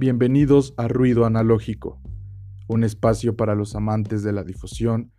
[0.00, 2.00] Bienvenidos a Ruido Analógico,
[2.68, 5.10] un espacio para los amantes de la difusión,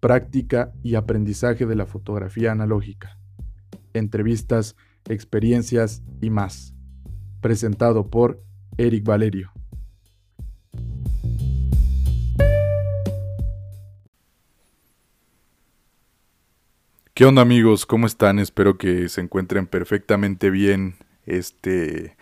[0.00, 3.18] práctica y aprendizaje de la fotografía analógica.
[3.92, 4.74] Entrevistas,
[5.06, 6.74] experiencias y más.
[7.42, 8.42] Presentado por
[8.78, 9.52] Eric Valerio.
[17.12, 17.84] ¿Qué onda amigos?
[17.84, 18.38] ¿Cómo están?
[18.38, 20.94] Espero que se encuentren perfectamente bien
[21.26, 22.16] este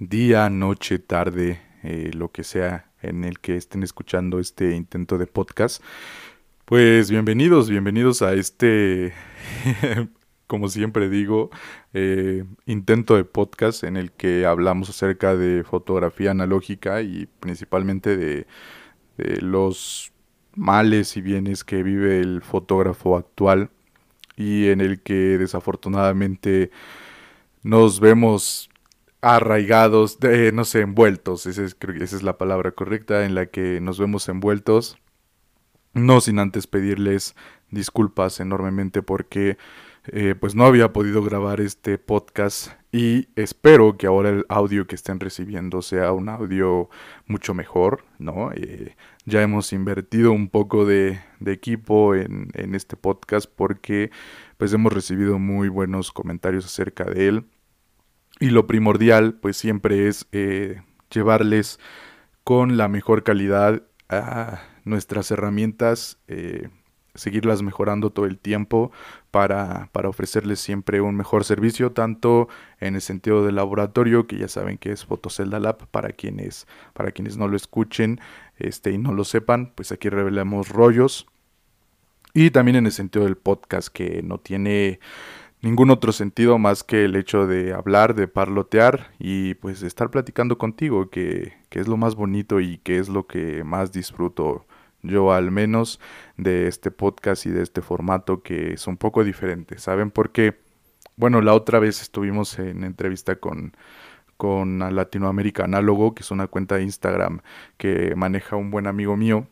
[0.00, 5.26] día, noche, tarde, eh, lo que sea en el que estén escuchando este intento de
[5.26, 5.82] podcast.
[6.64, 9.12] Pues bienvenidos, bienvenidos a este,
[10.46, 11.50] como siempre digo,
[11.92, 18.46] eh, intento de podcast en el que hablamos acerca de fotografía analógica y principalmente de,
[19.18, 20.12] de los
[20.54, 23.68] males y bienes que vive el fotógrafo actual
[24.34, 26.70] y en el que desafortunadamente
[27.62, 28.69] nos vemos
[29.22, 33.34] arraigados, de, no sé, envueltos, esa es, creo que esa es la palabra correcta, en
[33.34, 34.98] la que nos vemos envueltos,
[35.92, 37.34] no sin antes pedirles
[37.70, 39.58] disculpas enormemente porque
[40.06, 44.94] eh, pues no había podido grabar este podcast y espero que ahora el audio que
[44.94, 46.88] estén recibiendo sea un audio
[47.26, 48.50] mucho mejor, ¿no?
[48.52, 54.10] Eh, ya hemos invertido un poco de, de equipo en, en, este podcast porque
[54.56, 57.44] pues hemos recibido muy buenos comentarios acerca de él
[58.40, 61.78] y lo primordial, pues siempre es eh, llevarles
[62.42, 66.70] con la mejor calidad a nuestras herramientas, eh,
[67.14, 68.92] seguirlas mejorando todo el tiempo
[69.30, 72.48] para, para, ofrecerles siempre un mejor servicio, tanto
[72.80, 77.12] en el sentido del laboratorio, que ya saben que es Fotocelda Lab, para quienes, para
[77.12, 78.20] quienes no lo escuchen
[78.58, 81.26] este, y no lo sepan, pues aquí revelamos rollos.
[82.32, 85.00] Y también en el sentido del podcast, que no tiene
[85.62, 90.58] ningún otro sentido más que el hecho de hablar, de parlotear y pues estar platicando
[90.58, 94.66] contigo, que, que, es lo más bonito y que es lo que más disfruto
[95.02, 96.00] yo al menos
[96.36, 99.78] de este podcast y de este formato que es un poco diferente.
[99.78, 100.58] ¿Saben por qué?
[101.16, 103.74] Bueno, la otra vez estuvimos en entrevista con
[104.40, 107.42] con Latinoamérica Análogo, que es una cuenta de Instagram
[107.76, 109.46] que maneja un buen amigo mío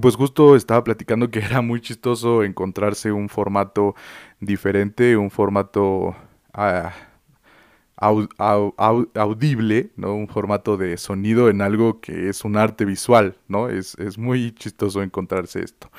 [0.00, 3.94] pues justo estaba platicando que era muy chistoso encontrarse un formato
[4.40, 6.16] diferente, un formato
[6.52, 6.92] ah,
[7.96, 10.14] audible, ¿no?
[10.14, 13.68] Un formato de sonido en algo que es un arte visual, ¿no?
[13.68, 15.90] Es, es muy chistoso encontrarse esto.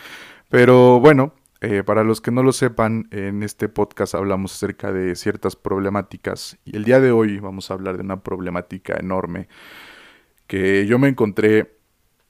[0.50, 5.16] Pero bueno, eh, para los que no lo sepan, en este podcast hablamos acerca de
[5.16, 9.48] ciertas problemáticas y el día de hoy vamos a hablar de una problemática enorme
[10.48, 11.75] que yo me encontré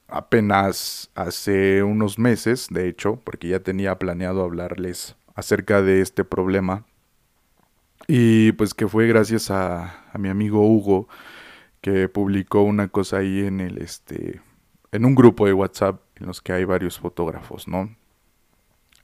[0.08, 6.84] apenas hace unos meses, de hecho, porque ya tenía planeado hablarles acerca de este problema.
[8.08, 11.08] Y pues que fue gracias a, mi amigo Hugo
[11.80, 14.40] que publicó una cosa ahí en el este
[14.92, 17.94] en un grupo de WhatsApp en los que hay varios fotógrafos, ¿no?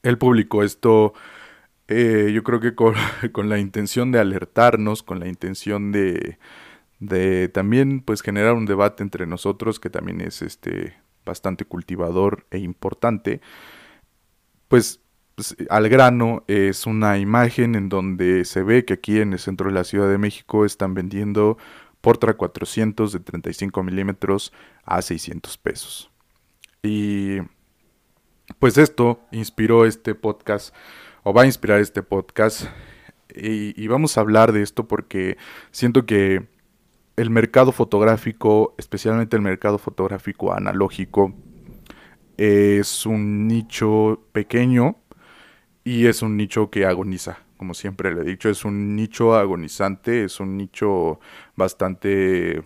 [0.03, 1.13] Él publicó esto
[1.89, 2.95] eh, yo creo que con,
[3.33, 6.39] con la intención de alertarnos, con la intención de,
[7.03, 12.59] de también pues generar un debate entre nosotros que también es este bastante cultivador e
[12.59, 13.41] importante
[14.69, 15.01] pues,
[15.35, 19.69] pues al grano es una imagen en donde se ve que aquí en el centro
[19.69, 21.59] de la Ciudad de México están vendiendo
[22.01, 24.53] Portra 400 de 35 milímetros
[24.85, 26.11] a 600 pesos.
[26.83, 27.39] Y
[28.59, 30.75] pues esto inspiró este podcast
[31.23, 32.67] o va a inspirar este podcast
[33.35, 35.37] y, y vamos a hablar de esto porque
[35.71, 36.52] siento que
[37.23, 41.33] el mercado fotográfico, especialmente el mercado fotográfico analógico,
[42.37, 44.97] es un nicho pequeño
[45.85, 47.39] y es un nicho que agoniza.
[47.57, 51.21] Como siempre le he dicho, es un nicho agonizante, es un nicho
[51.55, 52.65] bastante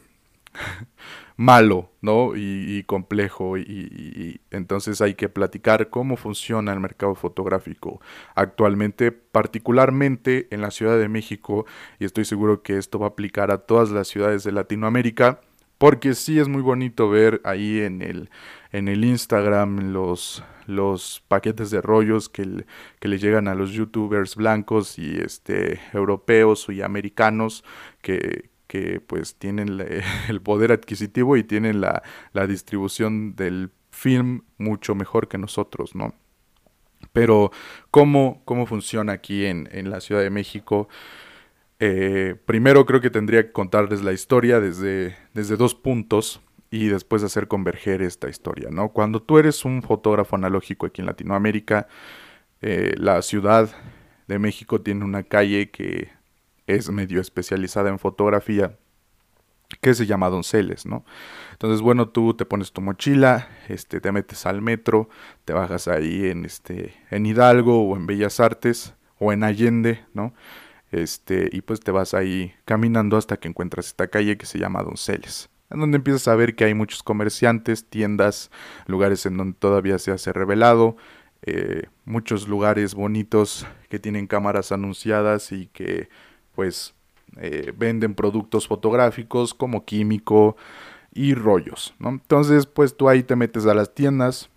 [1.36, 2.32] malo, ¿no?
[2.34, 3.58] Y, complejo.
[3.58, 8.00] Y, entonces hay que platicar cómo funciona el mercado fotográfico
[8.34, 11.66] actualmente, particularmente en la Ciudad de México.
[11.98, 15.40] Y estoy seguro que esto va a aplicar a todas las ciudades de Latinoamérica.
[15.78, 18.30] Porque sí es muy bonito ver ahí en el,
[18.72, 22.64] en el Instagram los, los paquetes de rollos que,
[22.98, 27.62] que le llegan a los youtubers blancos y este europeos y americanos
[28.00, 29.80] que, que pues tienen
[30.28, 32.02] el poder adquisitivo y tienen la,
[32.46, 36.14] distribución del film mucho mejor que nosotros, ¿no?
[37.12, 37.50] Pero,
[37.90, 40.88] ¿cómo, cómo funciona aquí en, la Ciudad de México?
[41.78, 46.40] Eh, primero creo que tendría que contarles la historia desde, desde dos puntos
[46.70, 48.90] y después hacer converger esta historia, ¿no?
[48.90, 51.86] Cuando tú eres un fotógrafo analógico aquí en Latinoamérica,
[52.60, 53.70] eh, la Ciudad
[54.26, 56.15] de México tiene una calle que
[56.66, 58.76] es medio especializada en fotografía
[59.80, 61.04] que se llama Donceles, ¿no?
[61.52, 65.08] Entonces, bueno, tú te pones tu mochila, este, te metes al metro,
[65.44, 70.34] te bajas ahí en, este, en Hidalgo o en Bellas Artes o en Allende, ¿no?
[70.92, 74.82] Este, y pues te vas ahí caminando hasta que encuentras esta calle que se llama
[74.82, 78.50] Donceles, en donde empiezas a ver que hay muchos comerciantes, tiendas,
[78.86, 80.96] lugares en donde todavía se hace revelado,
[81.42, 86.08] eh, muchos lugares bonitos que tienen cámaras anunciadas y que
[86.56, 86.94] pues
[87.36, 90.56] eh, venden productos fotográficos como químico
[91.12, 92.08] y rollos, ¿no?
[92.08, 94.50] Entonces, pues tú ahí te metes a las tiendas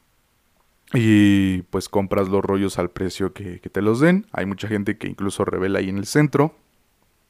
[0.93, 4.25] y pues compras los rollos al precio que, te los den.
[4.31, 6.55] Hay mucha gente que incluso revela ahí en el centro.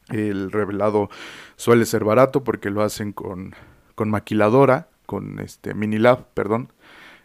[0.10, 1.10] El revelado
[1.56, 3.54] suele ser barato porque lo hacen con,
[3.96, 6.72] con maquiladora, con este Minilab, perdón.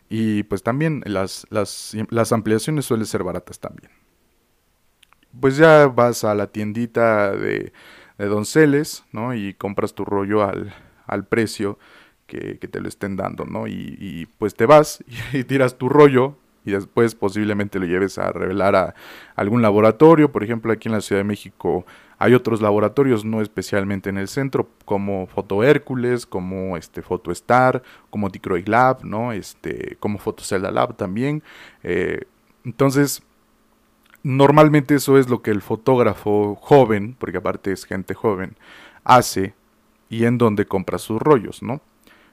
[0.08, 3.90] Y pues también las, las, las ampliaciones suelen ser baratas también.
[5.40, 7.72] Pues ya vas a la tiendita de,
[8.18, 9.34] de Donceles, ¿no?
[9.34, 10.74] Y compras tu rollo al,
[11.06, 11.78] al precio
[12.26, 13.66] que, te lo estén dando, ¿no?
[13.66, 18.74] Y, pues te vas y, tiras tu rollo y después posiblemente lo lleves a revelar
[18.74, 18.94] a
[19.36, 20.32] algún laboratorio.
[20.32, 21.84] Por ejemplo, aquí en la Ciudad de México
[22.18, 27.02] hay otros laboratorios, no especialmente en el centro, como Foto Hércules, como este
[27.32, 29.32] Star, como Ticroid Lab, ¿no?
[29.32, 31.42] Este, como Fotocelda Lab también.
[31.82, 32.22] Eh,
[32.64, 33.22] entonces,
[34.24, 38.56] normalmente eso es lo que el fotógrafo joven, porque aparte es gente joven,
[39.04, 39.54] hace
[40.08, 41.80] y en donde compra sus rollos, ¿no?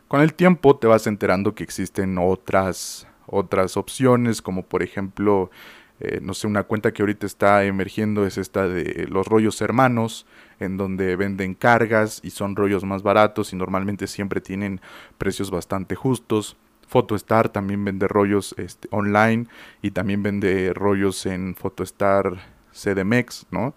[0.07, 5.51] Con el tiempo te vas enterando que existen otras, otras opciones, como por ejemplo,
[5.99, 10.25] eh, no sé, una cuenta que ahorita está emergiendo es esta de los rollos hermanos,
[10.59, 14.81] en donde venden cargas y son rollos más baratos y normalmente siempre tienen
[15.17, 16.57] precios bastante justos.
[16.91, 19.47] Photostar también vende rollos este, online
[19.81, 22.41] y también vende rollos en Photostar
[22.73, 23.73] CDMX, ¿no?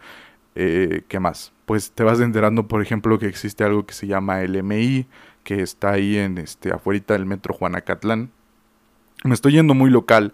[0.56, 1.52] Eh, ¿Qué más?
[1.64, 5.06] Pues te vas enterando, por ejemplo, que existe algo que se llama LMI,
[5.44, 8.32] que está ahí en este afuera del metro Juanacatlán.
[9.22, 10.32] Me estoy yendo muy local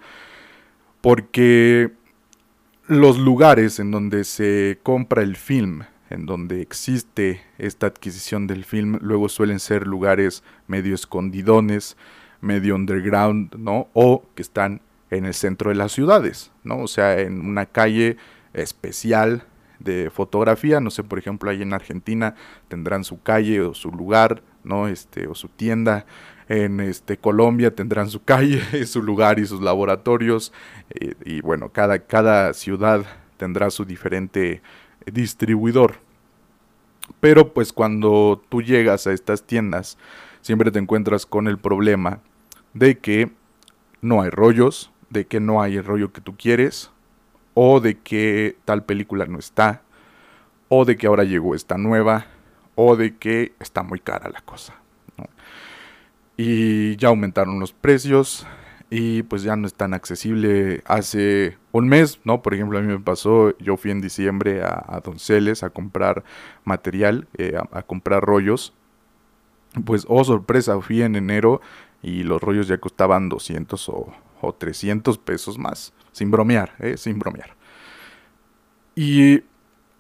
[1.03, 1.93] porque
[2.87, 8.99] los lugares en donde se compra el film, en donde existe esta adquisición del film,
[9.03, 11.99] luego suelen ser lugares medio escondidones,
[12.41, 13.89] medio underground, ¿no?
[13.93, 16.79] O que están en el centro de las ciudades, ¿no?
[16.79, 18.17] O sea, en una calle
[18.53, 19.45] especial
[19.79, 22.35] de fotografía, no sé, por ejemplo, ahí en Argentina
[22.69, 24.89] tendrán su calle o su lugar, ¿no?
[24.89, 26.07] Este, o su tienda.
[26.49, 30.53] En este, Colombia tendrán su calle, su lugar y sus laboratorios.
[30.91, 33.05] Eh, y bueno, cada, cada ciudad
[33.37, 34.63] tendrá su diferente
[35.07, 35.97] distribuidor.
[37.21, 39.99] Pero pues cuando tú llegas a estas tiendas,
[40.43, 42.21] siempre te encuentras con el problema
[42.75, 43.31] de que
[44.01, 46.91] no hay rollos, de que no hay el rollo que tú quieres,
[47.55, 49.83] o de que tal película no está,
[50.69, 52.27] o de que ahora llegó esta nueva,
[52.75, 54.75] o de que está muy cara la cosa.
[56.37, 58.47] Y ya aumentaron los precios
[58.89, 60.83] y pues ya no es tan accesible.
[60.87, 62.43] Hace un mes, ¿no?
[62.43, 66.25] Por ejemplo, a mí me pasó, yo fui en diciembre a, Donceles a comprar
[66.65, 68.73] material, eh, a, comprar rollos.
[69.85, 71.61] Pues, oh sorpresa, fui en enero
[72.03, 75.93] y los rollos ya costaban 200 o, o 300 pesos más.
[76.13, 76.97] Sin bromear, ¿eh?
[76.97, 77.57] Sin bromear.
[78.95, 79.43] Y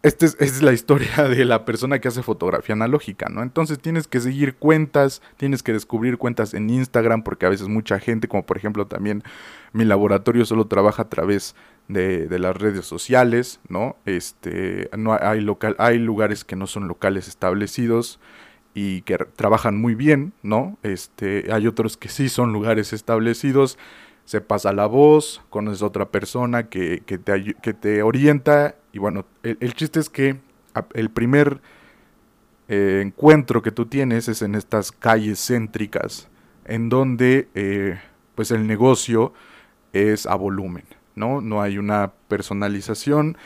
[0.02, 3.42] esta es, la historia de la persona que hace fotografía analógica, ¿no?
[3.42, 7.98] Entonces tienes que seguir cuentas, tienes que descubrir cuentas en Instagram, porque a veces mucha
[7.98, 9.22] gente, como por ejemplo también
[9.72, 11.54] mi laboratorio solo trabaja a través
[11.88, 13.96] de, las redes sociales, ¿no?
[14.06, 18.20] Este, no hay, local, hay lugares que no son locales establecidos
[18.74, 20.78] y que trabajan muy bien, ¿no?
[20.82, 23.78] Este, hay otros que sí son lugares establecidos
[24.30, 29.00] se pasa la voz, conoces a otra persona que, que, te, que te orienta y
[29.00, 30.36] bueno, el, chiste es que
[30.94, 31.60] el primer
[32.68, 36.28] eh, encuentro que tú tienes es en estas calles céntricas,
[36.64, 37.98] en donde eh,
[38.36, 39.32] pues el negocio
[39.92, 40.84] es a volumen,
[41.16, 41.40] ¿no?
[41.40, 43.36] No hay una personalización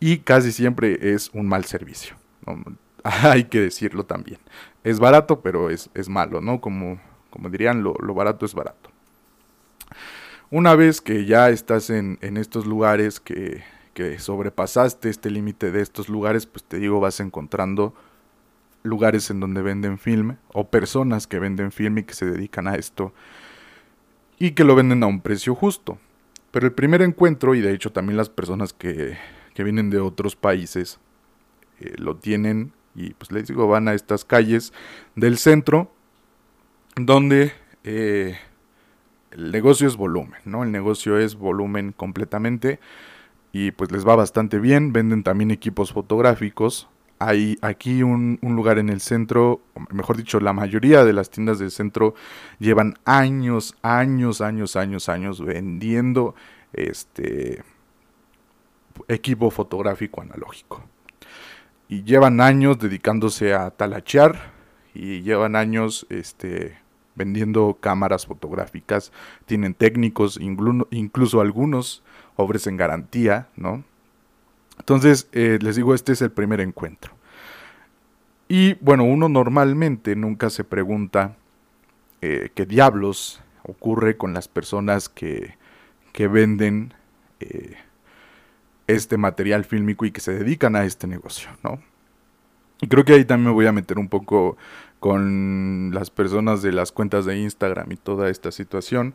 [0.00, 2.16] y casi siempre es un mal servicio.
[3.04, 4.40] hay que decirlo también.
[4.84, 6.60] Es barato, pero es, es malo, ¿no?
[6.60, 8.90] Como, como dirían, lo, lo, barato es barato.
[10.50, 13.62] Una vez que ya estás en, en estos lugares que,
[13.94, 17.94] que sobrepasaste este límite de estos lugares, pues te digo, vas encontrando
[18.82, 22.74] lugares en donde venden film o personas que venden film y que se dedican a
[22.74, 23.12] esto
[24.38, 25.98] y que lo venden a un precio justo.
[26.50, 29.16] Pero el primer encuentro, y de hecho también las personas que,
[29.54, 30.98] que vienen de otros países
[31.80, 34.72] eh, lo tienen y pues les digo, van a estas calles
[35.16, 35.90] del centro
[36.96, 37.52] donde
[37.84, 38.36] eh,
[39.30, 40.62] el negocio es volumen, ¿no?
[40.62, 42.80] El negocio es volumen completamente
[43.52, 44.92] y pues les va bastante bien.
[44.92, 46.88] Venden también equipos fotográficos
[47.22, 51.70] hay aquí un, lugar en el centro, mejor dicho, la mayoría de las tiendas del
[51.70, 52.14] centro
[52.58, 56.34] llevan años, años, años, años, años vendiendo
[56.72, 57.62] este
[59.06, 60.82] equipo fotográfico analógico.
[61.92, 64.50] Y llevan años dedicándose a talachear
[64.94, 66.78] y llevan años este,
[67.16, 69.12] vendiendo cámaras fotográficas.
[69.44, 72.02] Tienen técnicos, incluso algunos
[72.36, 73.84] ofrecen garantía, ¿no?
[74.78, 77.12] Entonces, eh, les digo, este es el primer encuentro.
[78.48, 81.36] Y bueno, uno normalmente nunca se pregunta
[82.22, 85.58] eh, qué diablos ocurre con las personas que,
[86.14, 86.94] que venden
[87.40, 87.76] eh,
[88.86, 91.80] este material fílmico y que se dedican a este negocio, ¿no?
[92.80, 94.56] Y creo que ahí también me voy a meter un poco
[94.98, 99.14] con las personas de las cuentas de Instagram y toda esta situación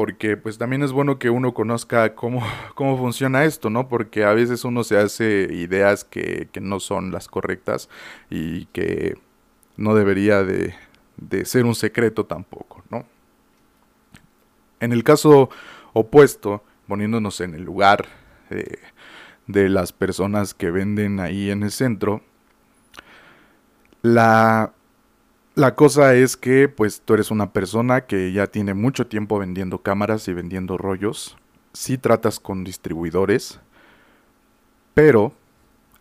[0.00, 2.42] porque pues también es bueno que uno conozca cómo,
[2.74, 3.88] cómo funciona esto, ¿no?
[3.88, 7.88] Porque a veces uno se hace ideas que, no son las correctas
[8.30, 9.18] y que
[9.76, 10.74] no debería de,
[11.44, 13.04] ser un secreto tampoco, ¿no?
[14.80, 15.50] En el caso
[15.92, 18.06] opuesto, poniéndonos en el lugar
[19.46, 22.22] de las personas que venden ahí en el centro,
[24.02, 24.72] la
[25.56, 29.82] la cosa es que pues tú eres una persona que ya tiene mucho tiempo vendiendo
[29.82, 31.36] cámaras y vendiendo rollos.
[31.72, 33.60] Sí tratas con distribuidores,
[34.94, 35.34] pero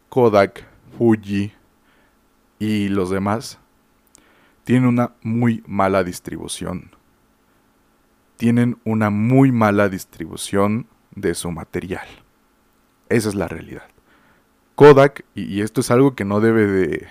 [0.08, 0.66] Kodak,
[0.98, 1.52] Fuji
[2.60, 3.60] y los demás
[4.64, 6.92] tienen una muy mala distribución.
[8.38, 12.08] Tienen una muy mala distribución de su material.
[13.10, 13.84] Esa es la realidad.
[14.76, 17.08] Kodak, y, esto es algo que no debe de,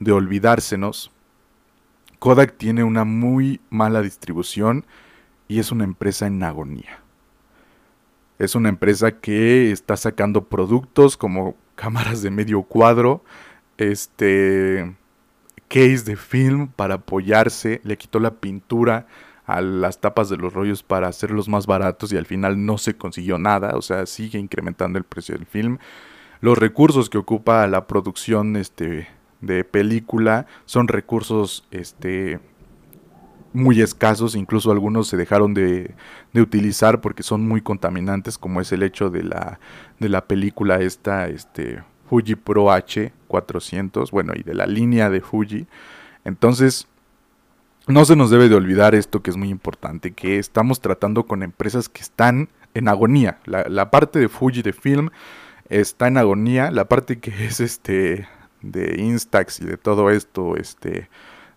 [0.00, 1.10] de olvidársenos,
[2.18, 4.84] Kodak tiene una muy mala distribución
[5.48, 7.00] y es una empresa en agonía.
[8.38, 13.22] Es una empresa que está sacando productos como cámaras de medio cuadro,
[13.78, 14.94] este
[15.68, 19.06] case de film para apoyarse, le quitó la pintura
[19.46, 22.96] a las tapas de los rollos para hacerlos más baratos y al final no se
[22.96, 25.78] consiguió nada, o sea, sigue incrementando el precio del film.
[26.40, 29.08] Los recursos que ocupa la producción este
[29.40, 32.40] de película son recursos este
[33.52, 35.94] muy escasos, incluso algunos se dejaron de,
[36.34, 39.58] de, utilizar porque son muy contaminantes, como es el hecho de la,
[39.98, 45.66] de la película esta, este, Fuji Pro H400, bueno, y de la línea de Fuji.
[46.24, 46.86] Entonces,
[47.86, 51.42] no se nos debe de olvidar esto que es muy importante, que estamos tratando con
[51.42, 53.38] empresas que están en agonía.
[53.44, 55.10] La, la parte de Fuji de film
[55.68, 58.28] está en agonía, la parte que es este
[58.62, 61.08] de Instax y de todo esto, este,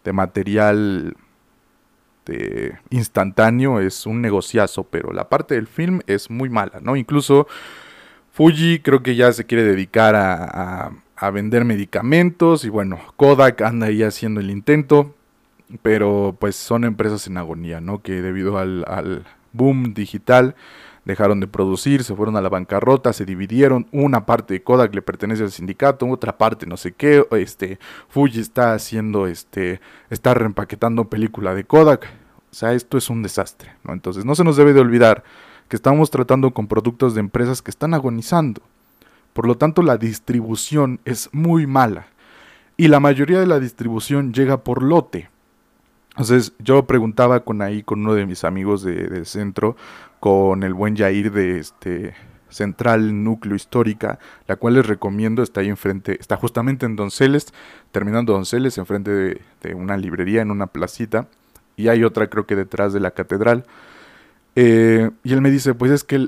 [0.03, 1.15] de material
[2.25, 6.95] de instantáneo es un negociazo, pero la parte del film es muy mala, ¿no?
[6.95, 7.47] Incluso
[8.31, 13.87] Fuji creo que ya se quiere dedicar a, a, vender medicamentos y bueno, Kodak anda
[13.87, 15.15] ahí haciendo el intento,
[15.81, 18.01] pero pues son empresas en agonía, ¿no?
[18.01, 20.55] Que debido al, boom digital,
[21.05, 25.01] dejaron de producir, se fueron a la bancarrota, se dividieron, una parte de Kodak le
[25.01, 31.09] pertenece al sindicato, otra parte no sé qué, este Fuji está haciendo este está reempaquetando
[31.09, 32.07] película de Kodak.
[32.51, 33.93] O sea, esto es un desastre, ¿no?
[33.93, 35.23] Entonces, no se nos debe de olvidar
[35.67, 38.61] que estamos tratando con productos de empresas que están agonizando.
[39.33, 42.07] Por lo tanto, la distribución es muy mala.
[42.75, 45.29] Y la mayoría de la distribución llega por lote.
[46.19, 49.77] Entonces yo preguntaba con ahí con uno de mis amigos de, del centro,
[50.19, 52.13] con el buen Jair de este
[52.49, 57.53] Central Núcleo Histórica, la cual les recomiendo, está ahí enfrente, está justamente en Donceles,
[57.93, 61.29] terminando Donceles, enfrente de, de una librería, en una placita,
[61.77, 63.63] y hay otra creo que detrás de la catedral.
[64.57, 66.27] Eh, y él me dice, pues es que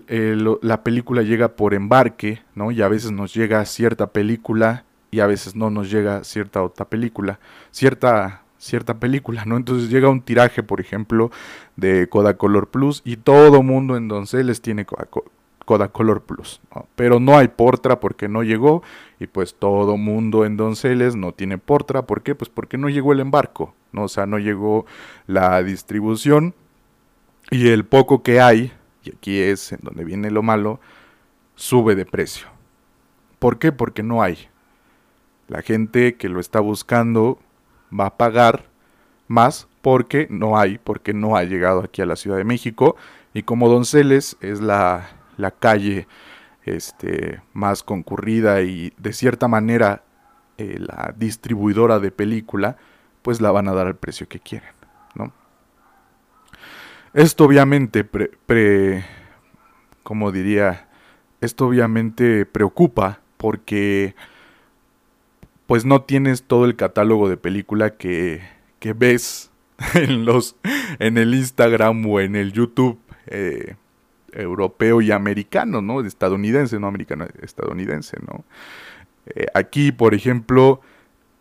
[0.62, 2.72] la película llega por embarque, ¿no?
[2.72, 6.86] Y a veces nos llega cierta película y a veces no nos llega cierta otra
[6.86, 9.58] película, cierta cierta película, ¿no?
[9.58, 11.32] Entonces llega un tiraje, por ejemplo,
[11.76, 14.86] de Color Plus y todo mundo en Donceles tiene
[15.66, 16.62] Color Plus,
[16.96, 18.84] pero no hay Portra porque no llegó
[19.20, 22.36] y pues todo mundo en Donceles no tiene Portra, ¿por qué?
[22.36, 24.04] Pues porque no llegó el embarco, ¿no?
[24.04, 24.86] O sea, no llegó
[25.26, 26.54] la distribución
[27.50, 28.72] y el poco que hay,
[29.04, 30.80] y aquí es en donde viene lo malo,
[31.56, 32.46] sube de precio.
[33.40, 33.72] ¿Por qué?
[33.72, 34.38] Porque no hay.
[35.48, 37.40] La gente que lo está buscando
[37.98, 38.66] va a pagar
[39.28, 42.96] más porque no hay, porque no ha llegado aquí a la Ciudad de México
[43.34, 46.08] y como Donceles es la, la calle
[46.64, 50.04] este, más concurrida y de cierta manera
[50.58, 52.78] eh, la distribuidora de película,
[53.22, 54.74] pues la van a dar al precio que quieren,
[55.16, 55.34] ¿no?
[57.14, 59.06] Esto obviamente, pre, pre,
[60.04, 60.88] como diría,
[61.42, 64.16] esto obviamente preocupa porque
[65.72, 68.42] pues no tienes todo el catálogo de película que,
[68.80, 69.52] que ves
[69.94, 70.58] en, los,
[71.00, 73.76] en el Instagram o en el YouTube eh,
[74.34, 76.02] europeo y americano, ¿no?
[76.02, 78.44] Estadounidense, no americano, estadounidense, ¿no?
[79.34, 80.82] Eh, aquí, por ejemplo,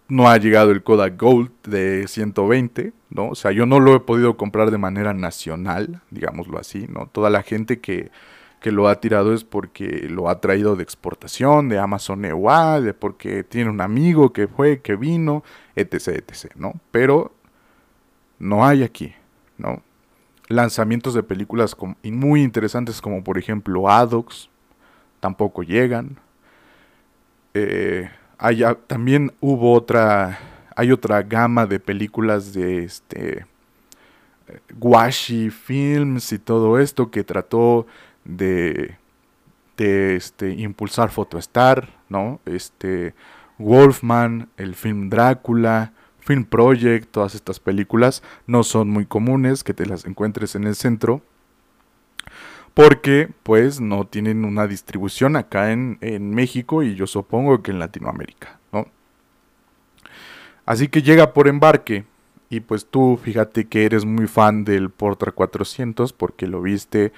[0.06, 3.30] no ha llegado el Kodak Gold de 120, ¿no?
[3.30, 7.08] O sea, yo no lo he podido comprar de manera nacional, digámoslo así, ¿no?
[7.08, 8.12] Toda la gente que,
[8.60, 12.94] que lo ha tirado es porque lo ha traído de exportación, de Amazon EWA, de
[12.94, 15.42] porque tiene un amigo que fue, que vino,
[15.76, 16.74] etc, etc, ¿no?
[16.90, 17.32] Pero
[18.38, 19.14] no hay aquí,
[19.56, 19.82] ¿no?
[20.48, 24.50] Lanzamientos de películas muy interesantes como por ejemplo Adox,
[25.20, 26.18] tampoco llegan.
[27.54, 28.10] Eh,
[28.86, 30.38] también hubo otra,
[30.76, 33.46] hay otra gama de películas de este
[34.78, 37.86] Washi Films y todo esto que trató
[38.24, 38.96] de,
[39.76, 42.40] este, impulsar Photostar, ¿no?
[42.46, 43.14] Este,
[43.58, 49.86] Wolfman, el film Drácula, Film Project, todas estas películas no son muy comunes que te
[49.86, 51.22] las encuentres en el centro
[52.74, 55.98] porque pues no tienen una distribución acá en,
[56.30, 58.86] México y yo supongo que en Latinoamérica, ¿no?
[60.66, 62.04] Así que llega por embarque
[62.48, 67.12] y pues tú fíjate que eres muy fan del Portra 400 porque lo viste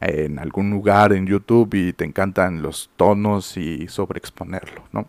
[0.00, 5.08] en algún lugar en YouTube y te encantan los tonos y sobreexponerlo, ¿no?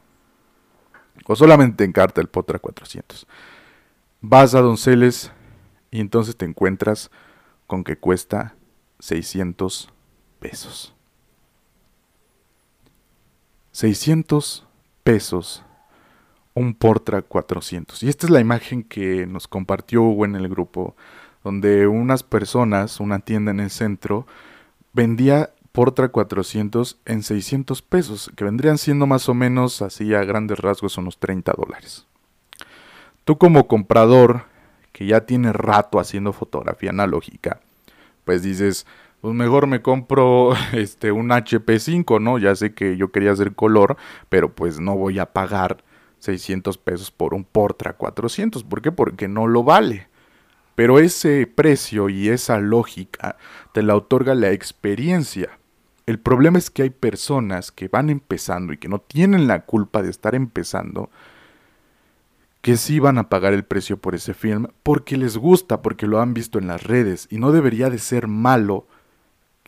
[1.25, 3.25] O solamente te encanta el Portra 400.
[4.19, 5.31] Vas a Donceles
[5.89, 7.09] y entonces te encuentras
[7.67, 8.55] con que cuesta
[8.99, 9.91] 600
[10.39, 10.93] pesos.
[13.71, 14.67] 600
[15.03, 15.63] pesos.
[16.53, 18.03] Un Portra 400.
[18.03, 20.97] Y esta es la imagen que nos compartió Hugo en el grupo,
[21.45, 24.27] donde unas personas, una tienda en el centro,
[24.93, 30.59] vendía Portra 400 en 600 pesos, que vendrían siendo más o menos, así a grandes
[30.59, 32.05] rasgos, unos 30 dólares.
[33.23, 34.43] Tú como comprador,
[34.91, 37.61] que ya tiene rato haciendo fotografía analógica,
[38.25, 38.85] pues dices,
[39.21, 42.37] pues mejor me compro este un HP5, ¿no?
[42.37, 43.95] Ya sé que yo quería hacer color,
[44.27, 45.83] pero pues no voy a pagar
[46.19, 48.63] 600 pesos por un Portra 400.
[48.63, 48.91] ¿Por qué?
[48.91, 50.10] Porque no lo vale.
[50.75, 53.37] Pero ese precio y esa lógica
[53.73, 55.59] te la otorga la experiencia.
[56.05, 60.01] El problema es que hay personas que van empezando y que no tienen la culpa
[60.01, 61.09] de estar empezando,
[62.61, 66.21] que sí van a pagar el precio por ese film porque les gusta, porque lo
[66.21, 68.87] han visto en las redes y no debería de ser malo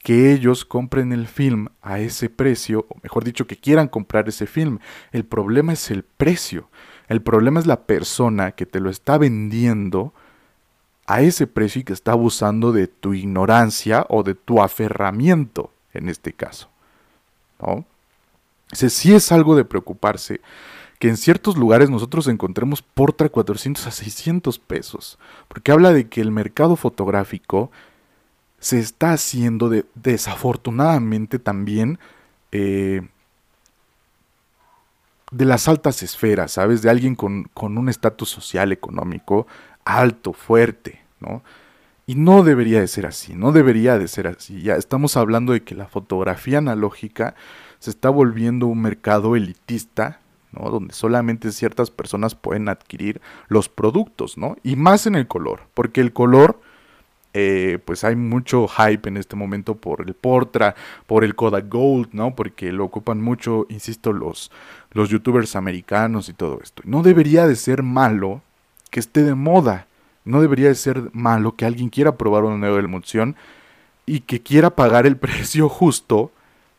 [0.04, 4.46] que ellos compren el film a ese precio, o mejor dicho, que quieran comprar ese
[4.46, 4.80] film.
[5.14, 6.70] El problema es el precio.
[7.08, 10.14] El problema es la persona que te lo está vendiendo
[11.06, 16.10] a ese precio y que está abusando de tu ignorancia o de tu aferramiento en
[16.10, 16.70] este caso.
[17.62, 17.86] ¿no?
[18.72, 20.42] Si sí es algo de preocuparse
[21.00, 26.22] que en ciertos lugares nosotros encontremos Portra 400 a 600 pesos, porque habla de que
[26.22, 27.72] el mercado fotográfico
[28.60, 32.00] se está haciendo de, desafortunadamente también
[32.54, 33.02] eh,
[35.32, 36.82] de las altas esferas, ¿sabes?
[36.82, 39.46] De alguien con, con un estatus social, económico
[39.86, 41.44] alto, fuerte, ¿no?
[42.06, 44.62] Y no debería de ser así, no debería de ser así.
[44.62, 47.36] Ya estamos hablando de que la fotografía analógica
[47.80, 50.20] se está volviendo un mercado elitista
[50.62, 54.56] donde solamente ciertas personas pueden adquirir los productos, ¿no?
[54.64, 56.60] Y más en el color, porque el color,
[57.34, 60.76] eh, pues hay mucho hype en este momento por el Portra,
[61.08, 62.36] por el Kodak Gold, ¿no?
[62.36, 64.52] Porque lo ocupan mucho, insisto, los,
[64.92, 66.84] los youtubers americanos y todo esto.
[66.86, 68.42] No debería de ser malo
[68.94, 69.88] que esté de moda,
[70.24, 73.36] no debería de ser malo que alguien quiera probar una nueva emulsión
[74.06, 76.32] y que quiera pagar el precio justo,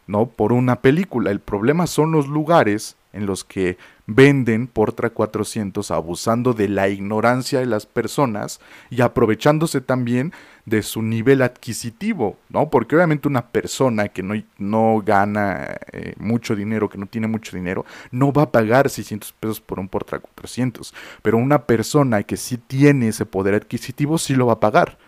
[0.06, 0.26] ¿no?
[0.26, 1.32] Por una película.
[1.32, 7.60] El problema son los lugares en los que venden Portra 400 abusando de la ignorancia
[7.60, 10.32] de las personas y aprovechándose también
[10.66, 12.70] de su nivel adquisitivo, ¿no?
[12.70, 17.56] Porque obviamente una persona que no, no gana eh, mucho dinero, que no tiene mucho
[17.56, 22.36] dinero, no va a pagar 600 pesos por un Portra 400, pero una persona que
[22.36, 24.98] sí tiene ese poder adquisitivo sí lo va a pagar.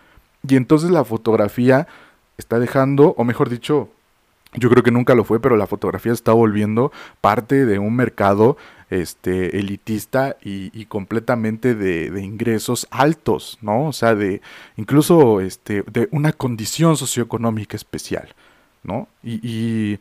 [0.47, 1.87] Y entonces la fotografía
[2.37, 3.89] está dejando, o mejor dicho,
[4.53, 8.57] yo creo que nunca lo fue, pero la fotografía está volviendo parte de un mercado
[8.89, 13.87] este, elitista y, completamente de, ingresos altos, ¿no?
[13.87, 14.41] O sea, de
[14.77, 18.33] incluso este, de una condición socioeconómica especial,
[18.83, 19.07] ¿no?
[19.23, 19.99] Y,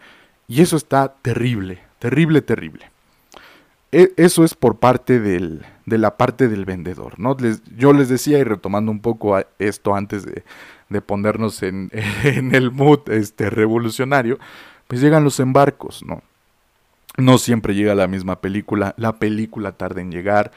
[0.49, 2.90] eso está terrible, terrible, terrible.
[3.90, 7.37] E, eso es por parte del, de la parte del vendedor, ¿no?
[7.77, 11.90] yo les decía, y retomando un poco esto antes de, ponernos en,
[12.25, 14.38] en, el mood este, revolucionario,
[14.87, 16.22] pues llegan los embarcos, ¿no?
[17.16, 20.52] No siempre llega la misma película, la película tarda en llegar.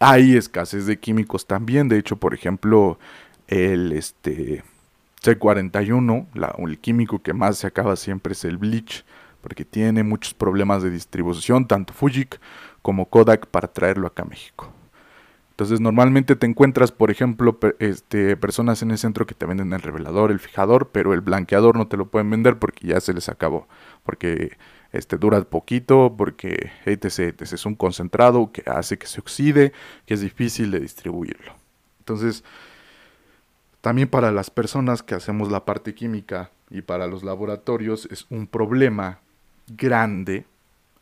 [0.00, 2.98] Hay escasez de químicos también, de hecho, por ejemplo,
[3.48, 4.62] el este
[5.22, 6.26] C41,
[6.58, 9.04] el químico que más se acaba siempre es el bleach,
[9.40, 12.40] porque tiene muchos problemas de distribución, tanto Fujik
[12.82, 14.72] como Kodak para traerlo acá a México.
[15.50, 19.82] Entonces normalmente te encuentras, por ejemplo, este, personas en el centro que te venden el
[19.82, 23.28] revelador, el fijador, pero el blanqueador no te lo pueden vender porque ya se les
[23.28, 23.66] acabó.
[24.04, 24.56] Porque
[24.92, 29.72] este, dura poquito, porque es un concentrado que hace que se oxide,
[30.06, 31.54] que es difícil de distribuirlo.
[32.00, 32.44] Entonces,
[33.80, 38.46] también para las personas que hacemos la parte química y para los laboratorios es un
[38.46, 39.20] problema
[39.68, 40.46] grande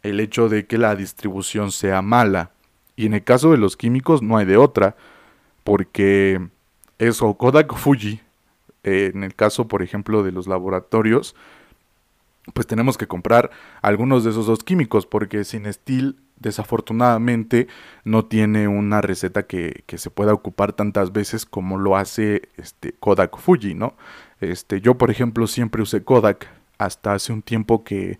[0.02, 2.50] el hecho de que la distribución sea mala
[2.96, 4.96] y en el caso de los químicos no hay de otra,
[5.64, 6.48] porque
[6.98, 8.20] eso, Kodak Fuji,
[8.84, 11.36] eh, en el caso, por ejemplo, de los laboratorios,
[12.54, 13.50] pues tenemos que comprar
[13.82, 17.66] algunos de esos dos químicos, porque sin Steel, desafortunadamente,
[18.04, 22.92] no tiene una receta que, que, se pueda ocupar tantas veces como lo hace este,
[22.92, 23.94] Kodak Fuji, ¿no?
[24.40, 28.18] Este, yo, por ejemplo, siempre usé Kodak hasta hace un tiempo que,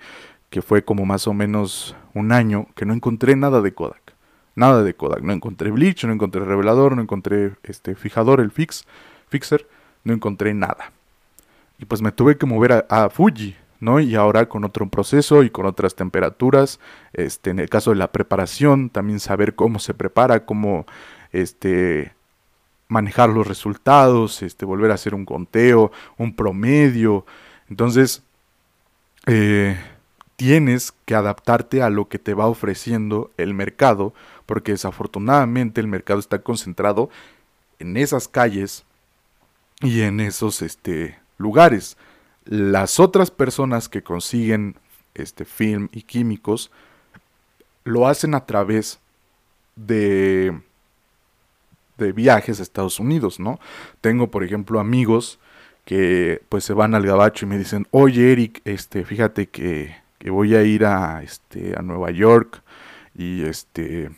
[0.51, 4.15] que fue como más o menos un año, que no encontré nada de Kodak.
[4.55, 5.23] Nada de Kodak.
[5.23, 8.87] No encontré bleach, no encontré revelador, no encontré este fijador, el fix,
[9.29, 9.69] fixer,
[10.03, 10.93] no encontré nada.
[11.79, 14.01] Y pues me tuve que mover a, Fuji, ¿no?
[14.01, 16.81] Y ahora con otro proceso y con otras temperaturas.
[17.13, 20.87] Este, en el caso de la preparación, también saber cómo se prepara, cómo
[21.33, 22.15] este
[22.89, 27.27] manejar los resultados, este, volver a hacer un conteo, un promedio.
[27.69, 28.23] Entonces,
[29.27, 29.77] eh,
[30.37, 34.15] tienes que adaptarte a lo que te va ofreciendo el mercado,
[34.47, 37.11] porque desafortunadamente el mercado está concentrado
[37.79, 38.85] en esas calles
[39.81, 41.97] y en esos este, lugares.
[42.47, 44.77] Las otras personas que consiguen
[45.15, 46.71] este film y químicos
[47.85, 49.01] lo hacen a través
[49.77, 50.61] de
[51.99, 53.59] de viajes a Estados Unidos, ¿no?
[54.03, 55.39] Tengo, por ejemplo, amigos
[55.87, 60.31] que pues se van al gabacho y me dicen, oye Eric, este, fíjate que que
[60.31, 62.63] voy a ir a, este, a Nueva York
[63.15, 64.11] y este,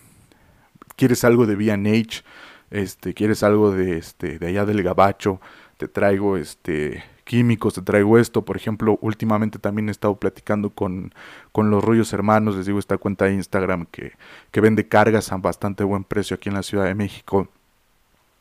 [0.97, 2.23] quieres algo de B&H,
[2.71, 5.41] este, quieres algo de, este, de allá del gabacho,
[5.77, 8.43] te traigo este, químicos, te traigo esto.
[8.43, 11.13] Por ejemplo, últimamente también he estado platicando con,
[11.53, 14.13] con los rollos hermanos, les digo esta cuenta de Instagram que,
[14.51, 17.49] que vende cargas a bastante buen precio aquí en la Ciudad de México.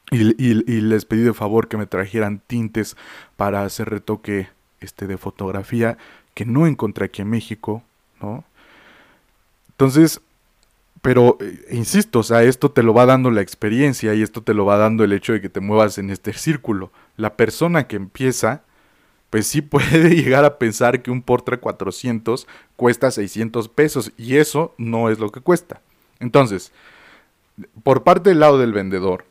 [0.09, 2.95] Y, y, les pedí de favor que me trajeran tintes
[3.35, 4.47] para hacer retoque
[4.79, 5.97] este, de fotografía
[6.33, 7.83] que no encontré aquí en México,
[8.21, 8.45] ¿no?
[9.71, 10.21] Entonces,
[11.01, 14.53] pero eh, insisto, o sea, esto te lo va dando la experiencia y esto te
[14.53, 16.89] lo va dando el hecho de que te muevas en este círculo.
[17.17, 18.63] La persona que empieza,
[19.29, 24.73] pues sí puede llegar a pensar que un Portra 400 cuesta 600 pesos y eso
[24.77, 25.81] no es lo que cuesta.
[26.19, 26.71] Entonces,
[27.83, 29.25] por parte del lado del vendedor,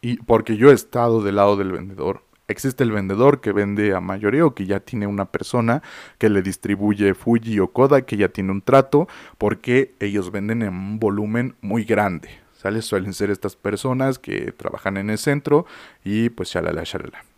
[0.00, 4.00] y porque yo he estado del lado del vendedor, Existe el vendedor que vende a
[4.00, 5.82] mayoreo, que ya tiene una persona
[6.18, 10.74] que le distribuye Fuji o Koda, que ya tiene un trato, porque ellos venden en
[10.74, 12.28] un volumen muy grande.
[12.58, 12.82] ¿Sale?
[12.82, 15.66] Suelen ser estas personas que trabajan en el centro
[16.04, 17.31] y pues shalala, shalala.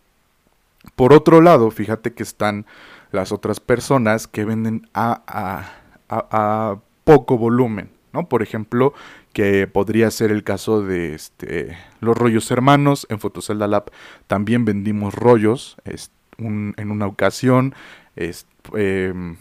[0.95, 2.65] Por otro lado, fíjate que están
[3.11, 5.71] las otras personas que venden a,
[7.03, 7.91] poco volumen.
[8.13, 8.27] ¿no?
[8.29, 8.93] Por ejemplo,
[9.33, 13.05] que podría ser el caso de este, los rollos hermanos.
[13.09, 13.91] En Fotocelda Lab
[14.27, 15.77] también vendimos rollos
[16.37, 17.75] en una ocasión.
[18.15, 19.37] Em,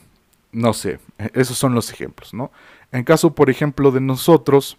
[0.52, 2.50] no sé, e-, esos son los ejemplos, ¿no?
[2.92, 4.78] En caso, por ejemplo, de nosotros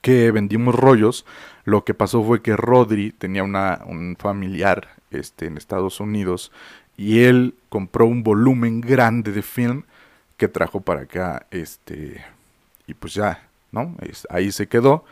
[0.00, 1.26] que vendimos rollos,
[1.64, 6.52] lo que pasó fue que Rodri tenía un familiar este, en Estados Unidos
[6.96, 9.84] y él compró un volumen grande de film
[10.36, 12.24] que trajo para acá, este,
[12.86, 13.94] y pues ya ¿no?
[14.28, 15.04] ahí se quedó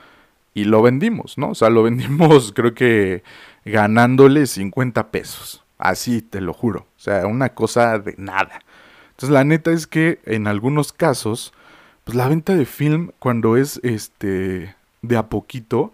[0.55, 1.51] y lo vendimos, ¿no?
[1.51, 3.23] O sea, lo vendimos creo que
[3.65, 5.65] ganándole 50 pesos.
[5.79, 6.81] Así te lo juro.
[6.97, 8.61] O sea, una cosa de nada.
[9.11, 11.53] Entonces, la neta es que en algunos casos,
[12.05, 15.93] pues la venta de film cuando es este de a poquito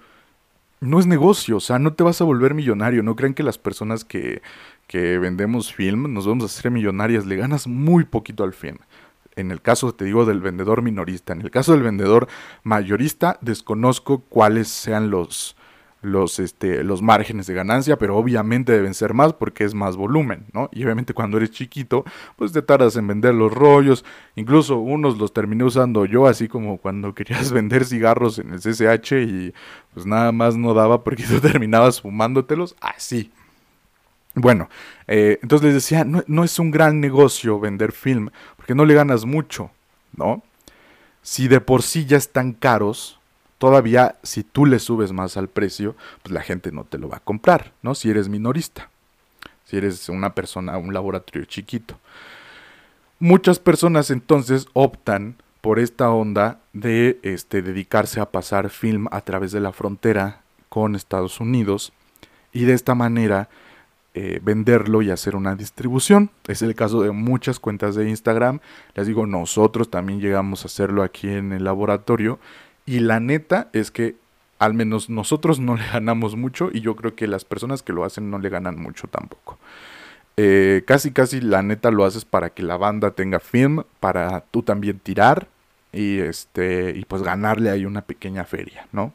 [0.85, 3.59] no es negocio, o sea, no te vas a volver millonario, no crean que las
[3.59, 4.43] personas que,
[4.87, 8.79] que vendemos film nos vamos a hacer millonarias, le ganas muy poquito al film.
[9.37, 11.33] En el caso, te digo, del vendedor minorista.
[11.33, 12.29] En el caso del vendedor
[12.63, 15.57] mayorista, desconozco cuáles sean los,
[16.05, 20.47] los, este, los márgenes de ganancia, pero obviamente deben ser más porque es más volumen,
[20.53, 20.69] ¿no?
[20.73, 22.05] Y obviamente cuando eres chiquito,
[22.37, 24.05] pues te tardas en vender los rollos,
[24.37, 29.13] incluso unos los terminé usando yo, así como cuando querías vender cigarros en el CSH
[29.23, 29.55] y
[29.93, 33.33] pues nada más no daba porque tú terminabas fumándotelos, así.
[34.37, 34.69] Bueno,
[35.07, 38.95] eh, entonces les decía, no, no, es un gran negocio vender film, porque no le
[38.95, 39.71] ganas mucho,
[40.17, 40.43] ¿no?
[41.25, 43.19] si de por sí ya están caros,
[43.59, 47.19] todavía si tú le subes más al precio, pues la gente no te lo va
[47.19, 47.95] a comprar, ¿no?
[47.95, 48.91] Si eres minorista,
[49.65, 51.99] si eres una persona, un laboratorio chiquito.
[53.19, 59.51] Muchas personas entonces optan por esta onda de este, dedicarse a pasar film a través
[59.53, 61.93] de la frontera con Estados Unidos
[62.53, 63.49] y de esta manera
[64.13, 66.31] eh, venderlo y hacer una distribución.
[66.47, 68.61] Es el caso de muchas cuentas de Instagram.
[68.95, 72.39] Les digo, nosotros también llegamos a hacerlo aquí en el laboratorio
[72.87, 74.17] y la neta es que
[74.59, 78.05] al menos nosotros no le ganamos mucho y yo creo que las personas que lo
[78.05, 79.59] hacen no le ganan mucho tampoco.
[80.37, 84.63] Eh, casi casi la neta lo haces para que la banda tenga film, para tú
[84.63, 85.47] también tirar
[85.93, 89.13] y este y pues ganarle ahí una pequeña feria, ¿no?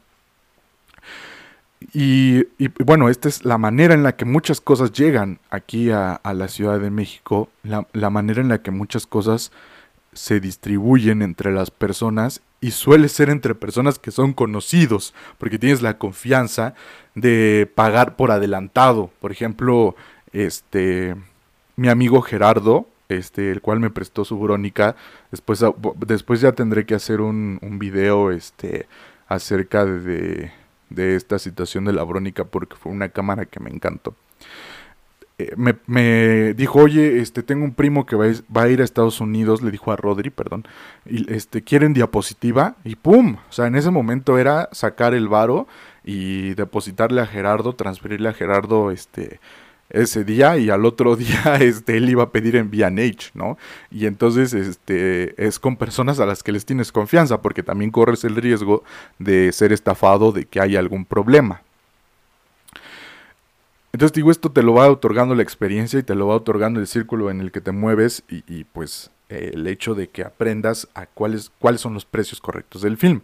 [1.94, 2.44] Y,
[2.84, 6.78] bueno, esta es la manera en la que muchas cosas llegan aquí a, la Ciudad
[6.78, 9.50] de México, la, la, manera en la que muchas cosas
[10.12, 15.82] se distribuyen entre las personas y suele ser entre personas que son conocidos, porque tienes
[15.82, 16.74] la confianza
[17.14, 19.10] de pagar por adelantado.
[19.20, 19.96] Por ejemplo,
[20.32, 21.16] este
[21.80, 24.96] mi amigo Gerardo, este, el cual me prestó su brónica.
[25.30, 25.64] Después,
[26.06, 28.86] después ya tendré que hacer un, un video este,
[29.28, 30.52] acerca de,
[30.90, 34.14] de, esta situación de la brónica porque fue una cámara que me encantó.
[35.40, 39.20] Eh, me, dijo, oye, este, tengo un primo que va, va, a ir a Estados
[39.20, 40.66] Unidos, le dijo a Rodri, perdón,
[41.06, 43.36] y este, quieren diapositiva, y ¡pum!
[43.48, 45.66] O sea, en ese momento era sacar el varo
[46.04, 49.40] y depositarle a Gerardo, transferirle a Gerardo, este,
[49.88, 53.56] ese día y al otro día este, él iba a pedir en VNH, ¿no?
[53.90, 58.24] Y entonces este, es con personas a las que les tienes confianza porque también corres
[58.24, 58.84] el riesgo
[59.18, 61.62] de ser estafado, de que haya algún problema.
[63.92, 66.86] Entonces digo, esto te lo va otorgando la experiencia y te lo va otorgando el
[66.86, 71.50] círculo en el que te mueves y, pues el hecho de que aprendas a cuáles,
[71.58, 73.20] cuáles son los precios correctos del film.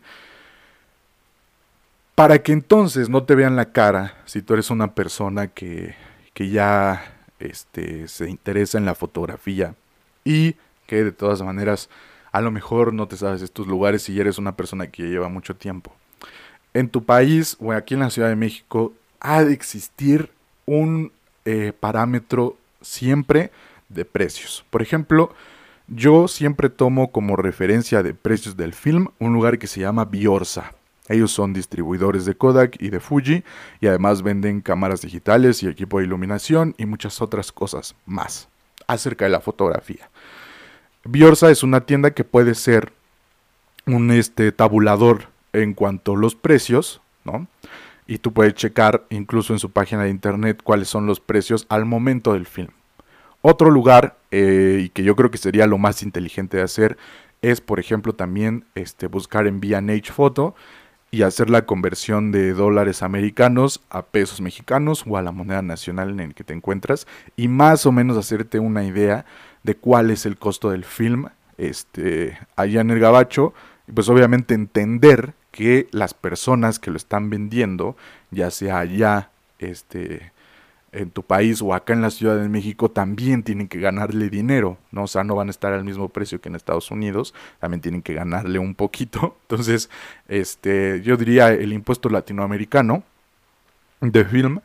[2.15, 5.95] Para que entonces no te vean la cara si tú eres una persona que
[6.37, 7.03] que ya
[7.39, 9.75] este, se interesa en la fotografía
[10.23, 10.55] y
[10.87, 11.89] que de todas maneras
[12.31, 15.57] a lo mejor no te sabes estos lugares si eres una persona que lleva mucho
[15.57, 15.97] tiempo.
[16.75, 20.29] En tu país o aquí en la Ciudad de México ha de existir
[20.67, 21.13] un
[21.45, 23.51] eh, parámetro siempre
[23.89, 24.65] de precios.
[24.71, 25.33] Por ejemplo,
[25.89, 30.75] yo siempre tomo como referencia de precios del film un lugar que se llama Biorsa.
[31.09, 33.45] Ellos son distribuidores de Kodak y de Fuji
[33.81, 38.49] y además venden cámaras digitales y equipo de iluminación y muchas otras cosas más
[38.89, 40.11] acerca de la fotografía.
[41.05, 42.93] Biorsa es una tienda que puede ser
[43.87, 47.47] un este, tabulador en cuanto a los precios, ¿no?
[48.07, 51.85] Y tú puedes checar incluso en su página de internet cuáles son los precios al
[51.85, 52.71] momento del film.
[53.43, 56.97] Otro lugar, eh, y que yo creo que sería lo más inteligente de hacer,
[57.43, 60.55] es por ejemplo también este, buscar en VNH Photo
[61.11, 66.11] y hacer la conversión de dólares americanos a pesos mexicanos o a la moneda nacional
[66.11, 69.25] en el que te encuentras y más o menos hacerte una idea
[69.63, 73.55] de cuál es el costo del film este, allá en el gabacho
[73.87, 77.97] y pues obviamente entender que las personas que lo están vendiendo,
[78.31, 80.33] ya sea allá este,
[80.93, 84.77] en tu país o acá en la Ciudad de México también tienen que ganarle dinero,
[84.93, 85.05] ¿no?
[85.05, 88.03] O sea, no van a estar al mismo precio que en Estados Unidos, también tienen
[88.03, 89.39] que ganarle un poquito.
[89.49, 89.89] Entonces,
[90.29, 93.03] este, yo diría el impuesto latinoamericano
[94.03, 94.61] de film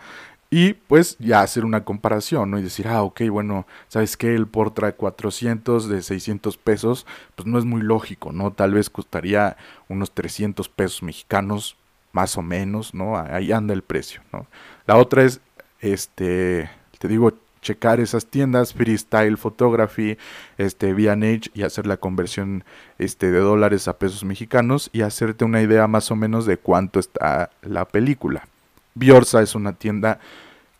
[0.53, 2.59] y pues ya hacer una comparación, ¿no?
[2.59, 4.35] Y decir, ah, ok, bueno, ¿sabes qué?
[4.35, 8.51] El por trae 400 de 600 pesos, pues no es muy lógico, ¿no?
[8.51, 9.55] Tal vez costaría
[9.87, 11.77] unos 300 pesos mexicanos,
[12.11, 13.17] más o menos, ¿no?
[13.17, 14.45] Ahí anda el precio, ¿no?
[14.87, 15.39] La otra es
[15.79, 20.17] este, te digo, checar esas tiendas, Freestyle Photography,
[20.57, 22.65] este, VNH y hacer la conversión
[22.97, 26.99] este, de dólares a pesos mexicanos y hacerte una idea más o menos de cuánto
[26.99, 28.47] está la película.
[28.95, 30.19] Biorsa es una tienda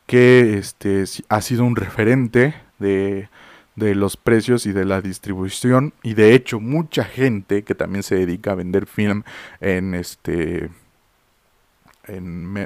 [0.08, 3.30] que este, ha sido un referente de,
[3.76, 8.16] de los precios y de la distribución y de hecho mucha gente que también se
[8.16, 9.24] dedica a vender film
[9.60, 10.70] en este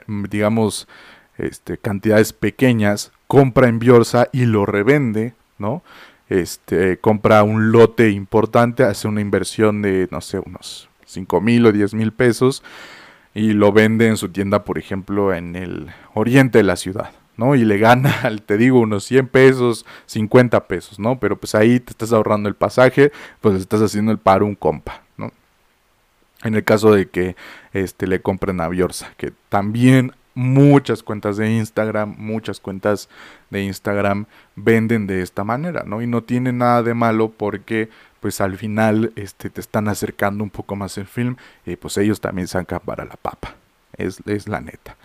[0.07, 0.87] digamos
[1.37, 5.83] este, cantidades pequeñas, compra en Biorsa y lo revende, ¿no?
[6.29, 11.71] Este, compra un lote importante, hace una inversión de, no sé, unos 5 mil o
[11.71, 12.63] 10 mil pesos
[13.35, 17.53] y lo vende en su tienda, por ejemplo, en el oriente de la ciudad, ¿no?
[17.55, 21.19] Y le gana, te digo, unos 100 pesos, 50 pesos, ¿no?
[21.19, 25.03] Pero pues ahí te estás ahorrando el pasaje, pues estás haciendo el paro un compa,
[25.17, 25.31] ¿no?
[26.43, 27.35] En el caso de que
[27.73, 33.09] este, le compren a Biorsa, que también muchas cuentas de Instagram, muchas cuentas
[33.49, 36.01] de Instagram venden de esta manera, ¿no?
[36.01, 40.49] Y no tiene nada de malo porque pues al final este, te están acercando un
[40.49, 43.55] poco más el film y pues ellos también sacan para la papa,
[43.97, 44.97] es, es la neta.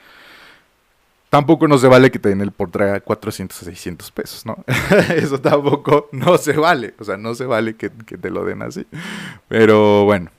[1.30, 4.64] Tampoco no se vale que te den el portra 400 o 600 pesos, ¿no?
[5.14, 8.84] Eso tampoco no se vale, o sea, no se vale que te lo den así.
[9.46, 10.32] Pero bueno,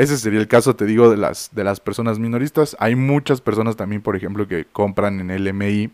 [0.00, 2.74] ese sería el caso, te digo, de las, de las personas minoristas.
[2.80, 5.90] Hay muchas personas también, por ejemplo, que compran en LMI.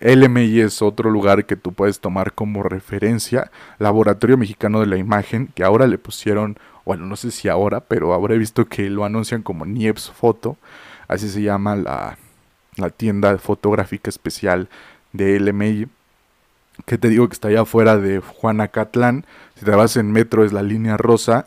[0.00, 3.52] LMI es otro lugar que tú puedes tomar como referencia.
[3.78, 8.12] Laboratorio Mexicano de la Imagen, que ahora le pusieron, bueno, no sé si ahora, pero
[8.12, 10.56] ahora he visto que lo anuncian como Nieps Foto.
[11.06, 12.18] Así se llama la,
[12.76, 14.68] la tienda fotográfica especial
[15.12, 15.86] de LMI.
[16.86, 19.26] Que te digo que está allá afuera de Juanacatlán.
[19.54, 21.46] Si te vas en metro es la línea rosa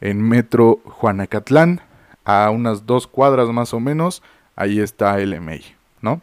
[0.00, 1.80] en Metro Juanacatlán,
[2.24, 4.22] a unas dos cuadras más o menos,
[4.56, 5.62] ahí está el MI,
[6.00, 6.20] ¿no?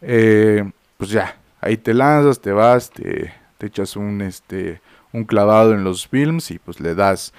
[0.00, 4.80] Eh, pues ya, ahí te lanzas, te vas, te, echas un, este,
[5.12, 7.32] un clavado en los films y pues le das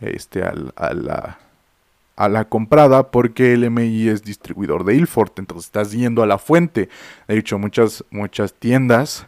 [0.00, 1.38] este, a, la,
[2.16, 6.38] a la comprada porque el MI es distribuidor de Ilford, entonces estás yendo a la
[6.38, 6.88] fuente.
[7.28, 9.26] De hecho, muchas, muchas tiendas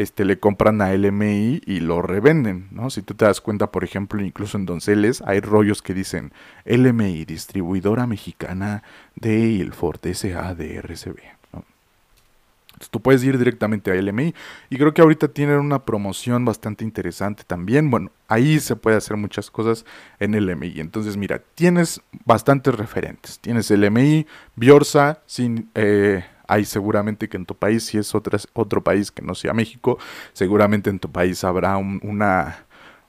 [0.00, 2.88] este, le compran a LMI y lo revenden, ¿no?
[2.88, 6.32] Si tú te das cuenta, por ejemplo, incluso en Donceles hay rollos que dicen
[6.64, 8.82] LMI, distribuidora mexicana
[9.14, 10.54] de Ilford S.A.
[10.54, 11.18] de RCB,
[11.52, 14.34] Entonces tú puedes ir directamente a LMI
[14.70, 17.90] y creo que ahorita tienen una promoción bastante interesante también.
[17.90, 19.84] Bueno, ahí se puede hacer muchas cosas
[20.18, 20.80] en LMI.
[20.80, 23.38] Entonces, mira, tienes bastantes referentes.
[23.38, 25.68] Tienes LMI, Biorsa, sin...
[25.74, 29.98] Eh, hay seguramente que en tu país, si es otro país que no sea México,
[30.32, 32.66] seguramente en tu país habrá una,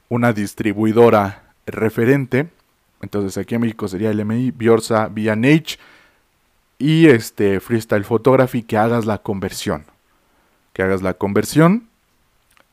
[0.10, 2.50] una distribuidora referente.
[3.02, 5.80] Entonces aquí en México sería LMI, Biorsa, B&H
[6.78, 9.86] y este Freestyle Photography que hagas la conversión.
[10.74, 11.88] Que hagas la conversión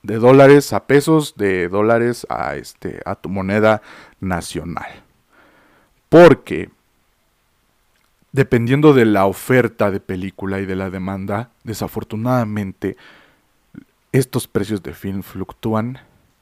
[0.03, 3.81] de dólares a pesos, de dólares a este a tu moneda
[4.21, 5.03] nacional.
[6.11, 6.71] Porque
[8.33, 12.97] dependiendo de la oferta de película y de la demanda, desafortunadamente
[14.13, 15.99] estos precios de film fluctúan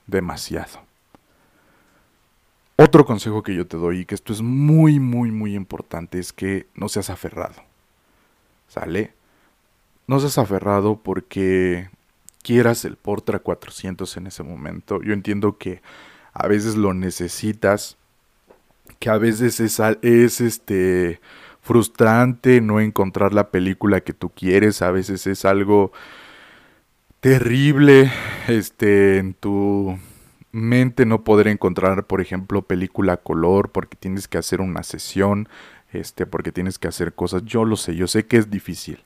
[0.07, 0.85] demasiado.
[2.77, 6.33] Otro consejo que yo te doy y que esto es muy, muy, muy importante es
[6.33, 7.63] que no seas aferrado.
[8.69, 9.15] ¿Sale?
[10.07, 11.89] No seas aferrado porque
[12.43, 15.03] quieras el Portra 400 en ese momento.
[15.03, 15.81] Yo entiendo que
[16.35, 17.97] a veces lo necesitas,
[18.99, 21.21] que a veces es, es este
[21.67, 25.91] frustrante no encontrar la película que tú quieres, a veces es algo
[27.19, 28.13] terrible
[28.47, 29.99] este en tu
[30.53, 35.49] mente no poder encontrar, por ejemplo, película color porque tienes que hacer una sesión,
[35.93, 37.45] este porque tienes que hacer cosas.
[37.45, 39.03] Yo lo sé, yo sé que es difícil.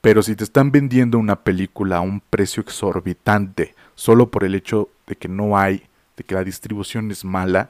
[0.00, 4.90] Pero si te están vendiendo una película a un precio exorbitante solo por el hecho
[5.08, 5.82] de que no hay,
[6.16, 7.68] de que la distribución es mala,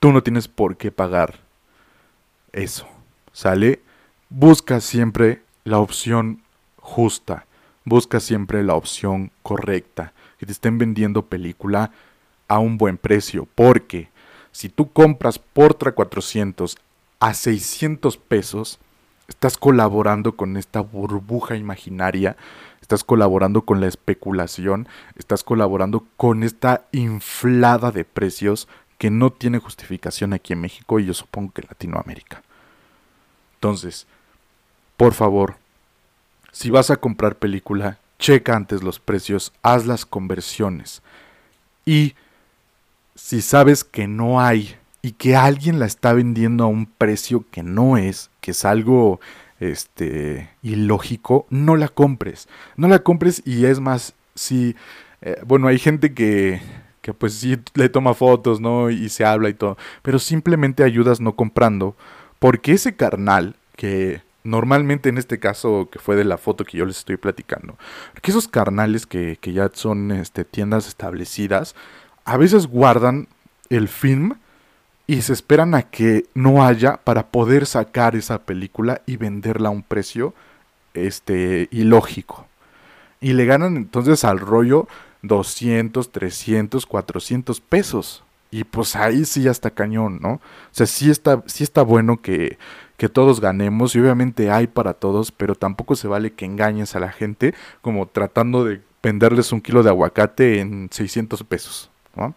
[0.00, 1.38] tú no tienes por qué pagar
[2.52, 2.99] eso.
[3.32, 3.82] ¿Sale?
[4.28, 6.42] Busca siempre la opción
[6.76, 7.46] justa.
[7.84, 10.12] Busca siempre la opción correcta.
[10.38, 11.92] Que te estén vendiendo película
[12.48, 13.46] a un buen precio.
[13.54, 14.08] Porque
[14.52, 16.76] si tú compras Portra 400
[17.20, 18.78] a 600 pesos,
[19.28, 22.36] estás colaborando con esta burbuja imaginaria,
[22.80, 29.58] estás colaborando con la especulación, estás colaborando con esta inflada de precios que no tiene
[29.58, 32.42] justificación aquí en México y yo supongo que en Latinoamérica.
[33.60, 34.06] Entonces,
[34.96, 35.56] por favor,
[36.50, 41.02] si vas a comprar película, checa antes los precios, haz las conversiones.
[41.84, 42.14] Y
[43.14, 47.62] si sabes que no hay y que alguien la está vendiendo a un precio que
[47.62, 49.20] no es, que es algo
[49.58, 52.48] este ilógico, no la compres.
[52.76, 54.74] No la compres y es más si
[55.20, 56.62] eh, bueno, hay gente que
[57.02, 58.90] que pues sí le toma fotos, ¿no?
[58.90, 61.96] Y se habla y todo, pero simplemente ayudas no comprando
[62.40, 66.86] porque ese carnal que normalmente en este caso que fue de la foto que yo
[66.86, 67.78] les estoy platicando,
[68.20, 71.76] que esos carnales que, ya son este, tiendas establecidas,
[72.24, 73.28] a veces guardan
[73.68, 74.34] el film
[75.06, 79.72] y se esperan a que no haya para poder sacar esa película y venderla a
[79.72, 80.34] un precio
[80.94, 82.46] este ilógico.
[83.20, 84.88] Y le ganan entonces al rollo
[85.22, 88.24] 200, 300, 400 pesos.
[88.50, 90.34] Y pues ahí sí ya está cañón, ¿no?
[90.34, 90.40] O
[90.72, 92.58] sea, sí está, sí está bueno que,
[92.96, 97.00] que todos ganemos y obviamente hay para todos, pero tampoco se vale que engañes a
[97.00, 102.34] la gente como tratando de venderles un kilo de aguacate en 600 pesos, ¿no?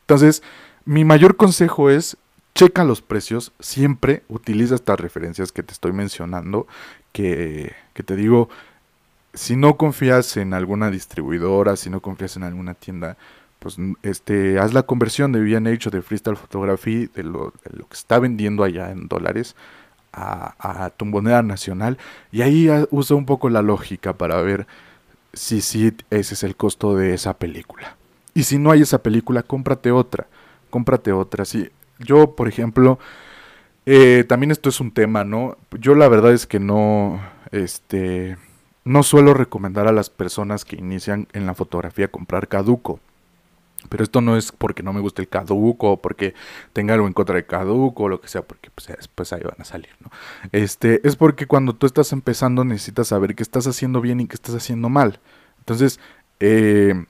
[0.00, 0.42] Entonces,
[0.84, 2.16] mi mayor consejo es
[2.54, 6.66] checa los precios, siempre utiliza estas referencias que te estoy mencionando,
[7.12, 8.48] que, que te digo,
[9.34, 13.16] si no confías en alguna distribuidora, si no confías en alguna tienda,
[13.62, 18.18] pues este, haz la conversión de V&H o de Freestyle Photography de lo, que está
[18.18, 19.54] vendiendo allá en dólares
[20.12, 21.96] a, a, tu moneda nacional
[22.32, 24.66] y ahí usa un poco la lógica para ver
[25.32, 27.96] si sí ese es el costo de esa película.
[28.34, 30.26] Y si no hay esa película, cómprate otra,
[30.70, 31.44] cómprate otra.
[31.44, 32.98] Si, yo, por ejemplo,
[33.86, 35.56] eh, también esto es un tema, ¿no?
[35.78, 37.20] Yo la verdad es que no,
[37.52, 38.36] este,
[38.84, 43.00] no suelo recomendar a las personas que inician en la fotografía comprar caduco.
[43.88, 46.34] Pero esto no es porque no me guste el caduco o porque
[46.72, 49.60] tenga algo en contra del caduco o lo que sea, porque pues, después ahí van
[49.60, 50.10] a salir, ¿no?
[50.52, 54.34] Este, es porque cuando tú estás empezando necesitas saber qué estás haciendo bien y qué
[54.34, 55.20] estás haciendo mal.
[55.58, 56.00] Entonces,
[56.40, 57.04] eh,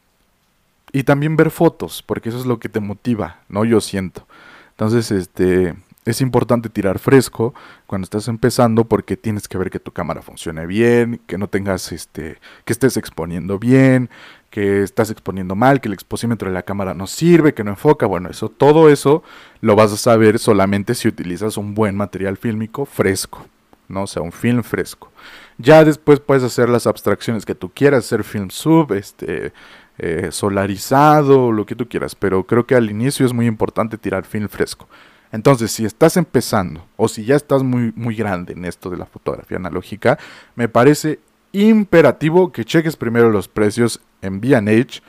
[0.93, 3.65] y también ver fotos, porque eso es lo que te motiva, ¿no?
[3.65, 4.27] Yo siento.
[4.71, 7.55] Entonces, este, es importante tirar fresco
[7.87, 11.93] cuando estás empezando porque tienes que ver que tu cámara funcione bien, que no tengas
[11.93, 14.11] este, que estés exponiendo bien,
[14.53, 18.05] que estás exponiendo mal, que el exposímetro de la cámara no sirve, que no enfoca,
[18.05, 19.23] bueno, eso todo eso
[19.63, 23.47] lo vas a saber solamente si utilizas un buen material fílmico fresco,
[23.89, 25.11] no, o sea, un film fresco.
[25.57, 29.55] Ya después puedes hacer las abstracciones que tú quieras, hacer film sub, este
[29.97, 34.27] eh, solarizado, lo que tú quieras, pero creo que al inicio es muy importante tirar
[34.27, 34.87] film fresco.
[35.33, 39.07] Entonces, si estás empezando o si ya estás muy, muy grande en esto de la
[39.07, 40.19] fotografía analógica,
[40.57, 41.21] me parece
[41.53, 45.03] imperativo que cheques primero los precios en B&H,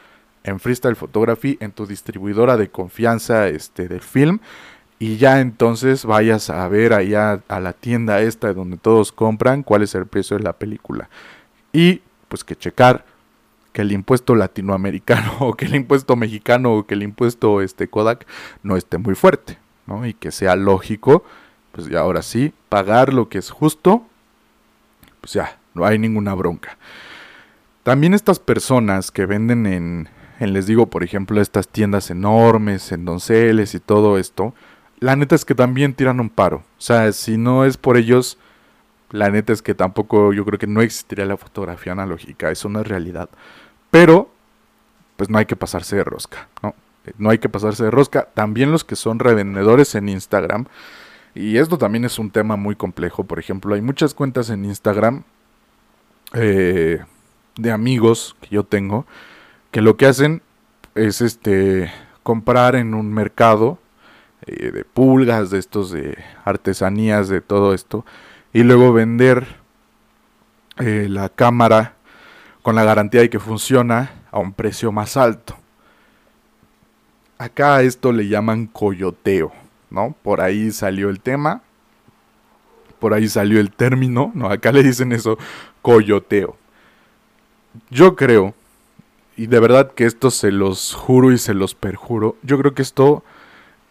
[0.43, 4.39] en Freestyle Photography, en tu distribuidora de confianza este, de film
[4.99, 9.83] y ya entonces vayas a ver allá a la tienda esta donde todos compran cuál
[9.83, 11.09] es el precio de la película.
[11.73, 13.03] Y pues que checar
[13.73, 18.25] que el impuesto latinoamericano o que el impuesto mexicano o que el impuesto este Kodak
[18.61, 19.57] no esté muy fuerte.
[20.05, 21.25] Y que sea lógico,
[21.73, 24.05] pues ya ahora sí, pagar lo que es justo,
[25.19, 26.77] pues ya, no hay ninguna bronca.
[27.83, 30.09] También estas personas que venden en,
[30.39, 34.53] en, les digo, por ejemplo, estas tiendas enormes, en donceles y todo esto,
[34.99, 36.57] la neta es que también tiran un paro.
[36.57, 38.37] O sea, si no es por ellos,
[39.11, 42.81] la neta es que tampoco yo creo que no existiría la fotografía analógica, eso no
[42.81, 43.29] es realidad.
[43.91, 44.31] Pero,
[45.17, 46.73] pues no hay que pasarse de rosca, ¿no?
[47.17, 48.29] no hay que pasarse de rosca.
[48.33, 50.65] También los que son revendedores en Instagram.
[51.35, 53.23] Y esto también es un tema muy complejo.
[53.23, 55.23] Por ejemplo, hay muchas cuentas en Instagram
[56.33, 57.03] eh,
[57.55, 59.05] de amigos que yo tengo
[59.73, 60.43] que lo que hacen
[60.93, 61.91] es este
[62.21, 63.79] comprar en un mercado
[64.45, 68.05] eh, de pulgas, de estos de artesanías, de todo esto,
[68.53, 69.47] y luego vender
[70.77, 71.95] eh, la cámara
[72.61, 75.57] con la garantía de que funciona a un precio más alto.
[77.39, 79.51] Acá a esto le llaman coyoteo,
[79.89, 80.15] ¿no?
[80.21, 81.63] Por ahí salió el tema,
[82.99, 84.49] por ahí salió el término, ¿no?
[84.49, 85.37] Acá le dicen eso,
[85.81, 86.57] coyoteo.
[87.89, 88.53] Yo creo,
[89.35, 92.81] y de verdad que esto se los juro y se los perjuro, yo creo que
[92.81, 93.23] esto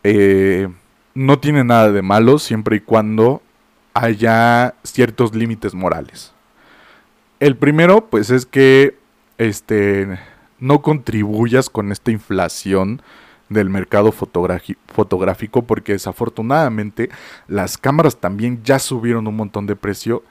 [0.05, 0.69] eh,
[1.15, 3.43] no tiene nada de malo siempre y cuando
[3.95, 6.33] haya ciertos límites morales.
[7.41, 8.97] El primero, pues es que
[9.39, 10.19] este,
[10.61, 13.03] no contribuyas con esta inflación
[13.49, 17.11] del mercado fotográfico porque desafortunadamente
[17.49, 20.23] las cámaras también ya subieron un montón de precio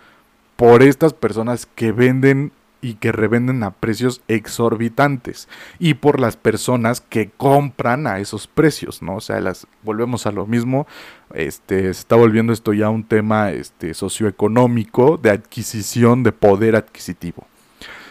[0.56, 2.52] por estas personas que venden
[2.82, 5.48] y que revenden a precios exorbitantes
[5.80, 9.18] y por las personas que compran a esos precios, ¿no?
[9.18, 10.88] O sea, las volvemos a lo mismo,
[11.34, 17.46] este se está volviendo esto ya un tema este socioeconómico de adquisición de poder adquisitivo.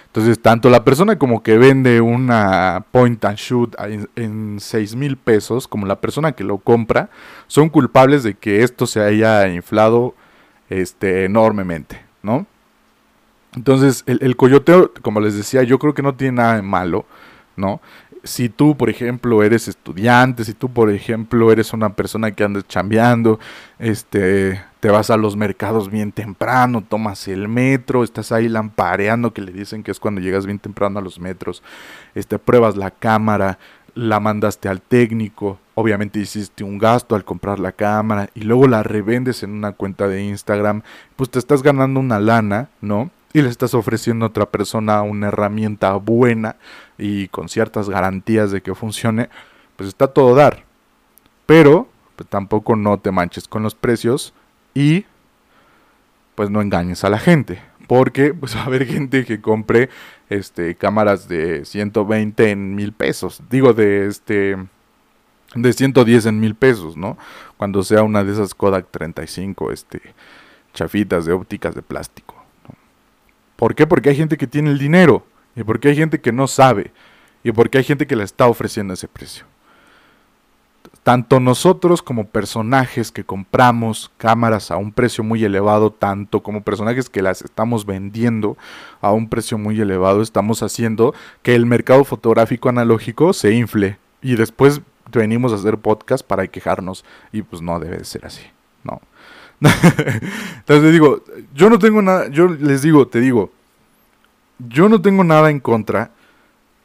[0.06, 3.76] Entonces, tanto la persona como que vende una point and shoot
[4.16, 7.10] en, 6 mil pesos, como la persona que lo compra,
[7.46, 10.16] son culpables de que esto se haya inflado
[10.68, 12.46] este, enormemente, ¿no?
[13.56, 17.06] Entonces, el, el coyoteo, como les decía, yo creo que no tiene nada de malo,
[17.56, 17.80] ¿no?
[18.24, 22.66] si tú, por ejemplo, eres estudiante, si tú, por ejemplo, eres una persona que andas
[22.68, 23.38] chambeando,
[23.78, 29.42] este, te vas a los mercados bien temprano, tomas el metro, estás ahí lampareando, que
[29.42, 31.62] le dicen que es cuando llegas bien temprano a los metros,
[32.14, 33.58] este, pruebas la cámara,
[33.94, 38.82] la mandaste al técnico, obviamente hiciste un gasto al comprar la cámara y luego la
[38.82, 40.82] revendes en una cuenta de Instagram,
[41.16, 43.10] pues te estás ganando una lana, ¿no?
[43.32, 46.56] Y le estás ofreciendo a otra persona una herramienta buena
[46.98, 49.28] y con ciertas garantías de que funcione,
[49.76, 50.64] pues está todo dar.
[51.46, 54.34] Pero pues tampoco no te manches con los precios
[54.74, 55.04] y
[56.34, 57.62] pues no engañes a la gente.
[57.86, 59.90] Porque pues va a haber gente que compre
[60.28, 63.42] este cámaras de 120 en mil pesos.
[63.48, 64.56] Digo de este
[65.54, 67.18] de 110 en mil pesos, ¿no?
[67.56, 70.00] Cuando sea una de esas Kodak 35, este,
[70.72, 72.39] chafitas de ópticas de plástico.
[73.60, 73.86] ¿Por qué?
[73.86, 75.22] Porque hay gente que tiene el dinero
[75.54, 76.92] y porque hay gente que no sabe
[77.44, 79.44] y porque hay gente que le está ofreciendo ese precio.
[81.02, 87.10] Tanto nosotros como personajes que compramos cámaras a un precio muy elevado, tanto como personajes
[87.10, 88.56] que las estamos vendiendo
[89.02, 94.36] a un precio muy elevado, estamos haciendo que el mercado fotográfico analógico se infle y
[94.36, 94.80] después
[95.12, 98.46] venimos a hacer podcast para quejarnos y pues no debe ser así,
[98.84, 99.02] no.
[100.58, 101.22] Entonces digo,
[101.54, 103.52] yo no tengo nada, yo les digo, te digo,
[104.58, 106.10] yo no tengo nada en contra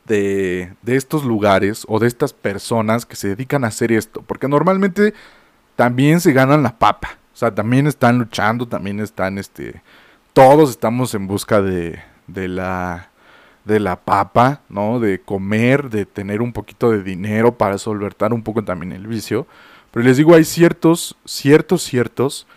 [0.05, 4.47] de, de estos lugares o de estas personas que se dedican a hacer esto, porque
[4.47, 5.13] normalmente
[5.75, 9.81] también se ganan la papa, o sea, también están luchando, también están, este,
[10.33, 13.09] todos estamos en busca de, de la
[13.65, 14.99] de la papa, ¿no?
[14.99, 19.47] De comer, de tener un poquito de dinero para solventar un poco también el vicio.
[19.91, 22.47] Pero les digo, hay ciertos, ciertos, ciertos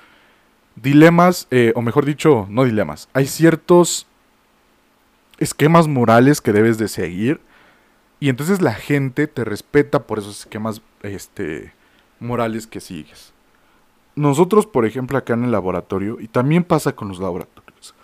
[0.82, 4.06] dilemas, eh, o mejor dicho, no dilemas, hay ciertos
[5.38, 7.40] esquemas morales que debes de seguir.
[8.20, 11.72] Y entonces la gente te respeta por esos esquemas este,
[12.18, 13.32] morales que sigues.
[14.16, 17.94] Nosotros, por ejemplo, acá en el laboratorio, y también pasa con los laboratorios,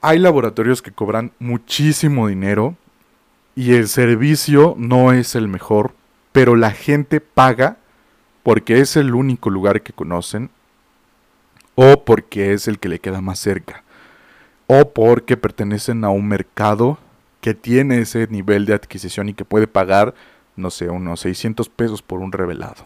[0.00, 2.76] hay laboratorios que cobran muchísimo dinero
[3.54, 5.94] y el servicio no es el mejor,
[6.32, 7.78] pero la gente paga
[8.42, 10.50] porque es el único lugar que conocen
[11.76, 13.84] o porque es el que le queda más cerca
[14.66, 16.98] o porque pertenecen a un mercado
[17.40, 20.14] que tiene ese nivel de adquisición y que puede pagar,
[20.56, 22.84] no sé, unos 600 pesos por un revelado.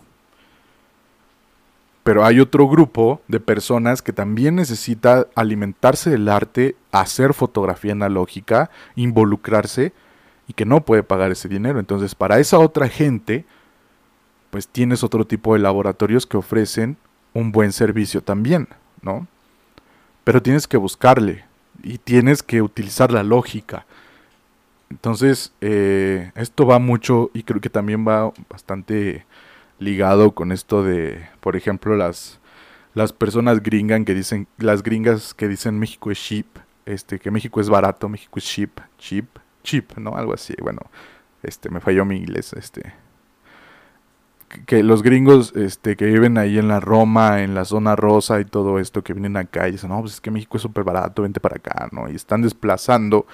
[2.03, 8.71] Pero hay otro grupo de personas que también necesita alimentarse del arte, hacer fotografía analógica,
[8.97, 9.93] involucrarse
[10.49, 11.79] y que no puede pagar ese dinero.
[11.79, 13.45] Entonces, para esa otra gente,
[14.51, 16.97] pues tienes otro tipo de laboratorios que ofrecen
[17.33, 18.69] un buen servicio también,
[19.03, 19.27] ¿no?
[20.25, 21.45] Pero tienes que buscarle
[21.83, 23.87] y tienes que utilizar la lógica.
[24.91, 29.25] Entonces, eh, esto va mucho y creo que también va bastante
[29.79, 32.41] ligado con esto de, por ejemplo, las,
[32.95, 36.47] las personas gringas que dicen, las gringas que dicen México es cheap,
[36.87, 39.27] este, que México es barato, México es cheap, cheap,
[39.63, 40.17] cheap, ¿no?
[40.17, 40.83] Algo así, bueno,
[41.43, 42.93] este, me falló mi inglés, este,
[44.67, 48.45] que los gringos este, que viven ahí en la Roma, en la zona rosa y
[48.45, 51.23] todo esto, que vienen acá y dicen, no, pues es que México es súper barato,
[51.23, 52.11] vente para acá, ¿no?
[52.11, 53.27] Y están desplazando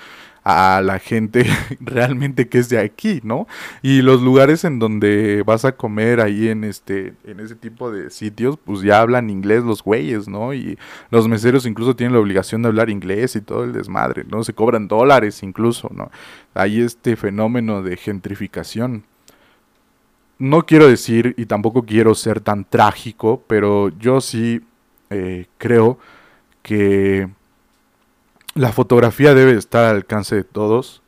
[0.44, 1.44] a la gente
[1.80, 3.48] realmente que es de aquí, ¿no?
[3.82, 8.10] Y los lugares en donde vas a comer ahí en este en ese tipo de
[8.10, 10.54] sitios, pues ya hablan inglés los güeyes, ¿no?
[10.54, 10.78] Y
[11.10, 14.44] los meseros incluso tienen la obligación de hablar inglés y todo el desmadre, ¿no?
[14.44, 16.12] Se cobran dólares incluso, ¿no?
[16.54, 19.02] Hay este fenómeno de gentrificación.
[20.38, 24.60] No quiero decir y tampoco quiero ser tan trágico, pero yo sí
[25.08, 25.98] eh, creo
[26.62, 27.28] que
[28.54, 31.02] la fotografía debe estar al alcance de todos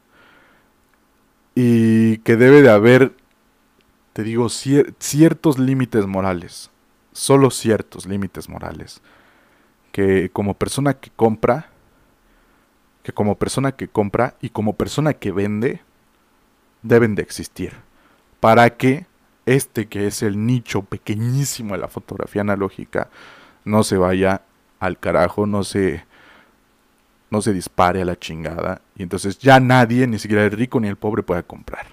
[1.54, 3.16] y que debe de haber,
[4.12, 6.70] te digo, ciertos límites morales,
[7.12, 9.02] solo ciertos límites morales,
[9.90, 11.70] que como persona que compra,
[13.02, 15.82] que como persona que compra y como persona que vende,
[16.82, 17.72] deben de existir,
[18.38, 19.07] para que
[19.54, 23.08] este que es el nicho pequeñísimo de la fotografía analógica
[23.64, 24.42] no se vaya
[24.80, 26.04] al carajo, no se
[27.30, 30.88] no se dispare a la chingada y entonces ya nadie, ni siquiera el rico ni
[30.88, 31.86] el pobre, pueda comprar.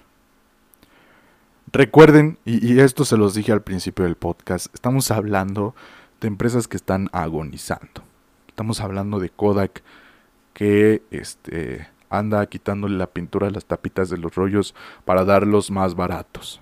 [1.71, 5.75] Recuerden, y, esto se los dije al principio del podcast, estamos hablando
[6.21, 8.03] de empresas que están agonizando.
[8.47, 9.83] Estamos hablando de Kodak
[10.53, 15.95] que este, anda quitándole la pintura a las tapitas de los rollos para darlos más
[15.95, 16.61] baratos.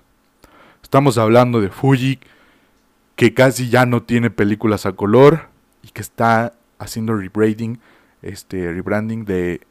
[0.94, 2.20] Estamos hablando de Fuji
[3.16, 5.48] que casi ya no tiene películas a color
[5.82, 7.80] y que está haciendo rebranding
[8.22, 9.62] este rebranding de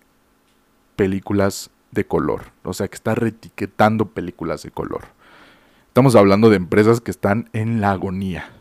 [0.98, 2.52] películas de color.
[2.64, 5.06] O sea, que está reetiquetando películas de color.
[5.88, 8.52] Estamos hablando de empresas que están en la agonía.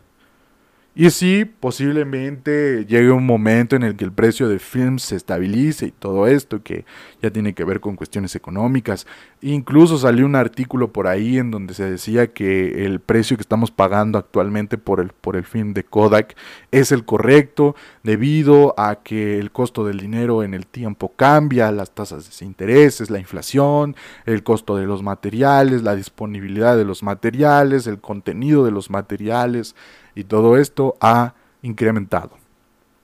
[0.95, 5.87] Y sí, posiblemente llegue un momento en el que el precio de films se estabilice
[5.87, 6.85] y todo esto, que
[7.23, 9.07] ya tiene que ver con cuestiones económicas.
[9.41, 13.71] Incluso salió un artículo por ahí en donde se decía que el precio que estamos
[13.71, 16.37] pagando actualmente por el, por el film de Kodak
[16.73, 21.93] es el correcto debido a que el costo del dinero en el tiempo cambia, las
[21.93, 27.87] tasas de intereses, la inflación, el costo de los materiales, la disponibilidad de los materiales,
[27.87, 29.75] el contenido de los materiales
[30.15, 32.31] y todo esto ha incrementado.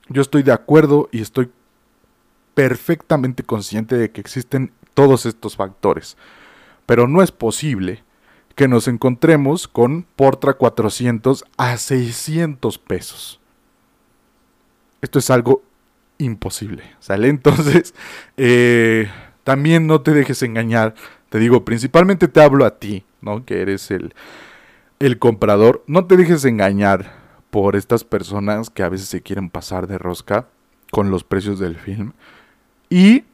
[0.09, 1.51] Yo estoy de acuerdo y estoy
[2.55, 6.17] perfectamente consciente de que existen todos estos factores,
[6.87, 8.03] pero no es posible
[8.55, 13.41] que nos encontremos con Portra 400 a 600 pesos.
[15.01, 15.63] Esto es algo
[16.19, 17.29] imposible, ¿sale?
[17.29, 17.95] Entonces,
[18.37, 19.09] eh,
[19.45, 20.95] también no te dejes engañar.
[21.29, 23.45] Te digo, principalmente te hablo a ti, ¿no?
[23.45, 24.13] Que eres el,
[24.99, 25.85] el comprador.
[25.87, 27.13] No te dejes engañar
[27.51, 30.49] por estas personas que a veces se quieren pasar de rosca
[30.91, 32.13] con los precios del film.
[32.91, 33.25] Y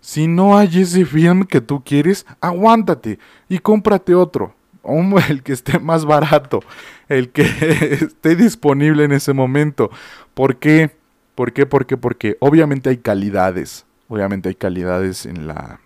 [0.00, 4.54] si no hay ese film que tú quieres, aguántate y cómprate otro.
[5.28, 6.60] El que esté más barato,
[7.08, 7.42] el que
[8.00, 9.90] esté disponible en ese momento.
[10.34, 10.96] ¿Por qué?
[11.34, 11.66] ¿Por qué?
[11.66, 11.96] ¿Por qué?
[11.96, 13.84] Porque obviamente hay calidades.
[14.08, 15.80] Obviamente hay calidades en la,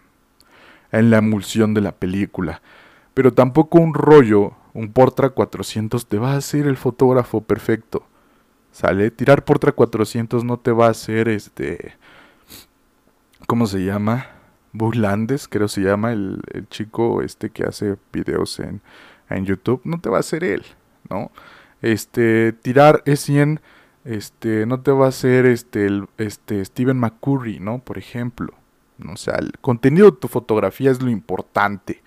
[0.92, 2.62] en la emulsión de la película.
[3.14, 8.04] Pero tampoco un rollo, un Portra 400 te va a hacer el fotógrafo perfecto.
[8.70, 9.10] ¿Sale?
[9.10, 11.96] Tirar Portra 400 no te va a hacer este
[13.46, 14.26] ¿Cómo se llama?
[14.72, 18.80] Bulandes, creo se llama el, chico este que hace videos en,
[19.28, 19.82] en, YouTube.
[19.84, 20.64] No te va a hacer él,
[21.10, 21.30] ¿no?
[21.82, 23.60] Este, tirar E100,
[24.04, 27.80] este, no te va a hacer este, el, este, Steven McCurry, ¿no?
[27.80, 28.54] Por ejemplo.
[29.12, 32.02] O sea, el contenido de tu fotografía es lo importante.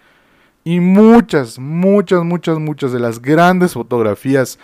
[0.68, 4.58] Y muchas, muchas, muchas, muchas de las grandes fotografías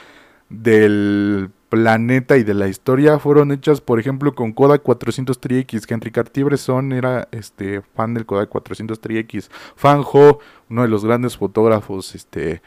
[0.49, 5.93] del planeta y de la historia fueron hechas, por ejemplo, con Kodak 400 3X, que
[5.93, 9.51] Henry Cartier-Bresson era este, fan del Kodak 400 3X.
[9.75, 10.39] Fan Ho,
[10.71, 12.63] uno de los grandes fotógrafos este,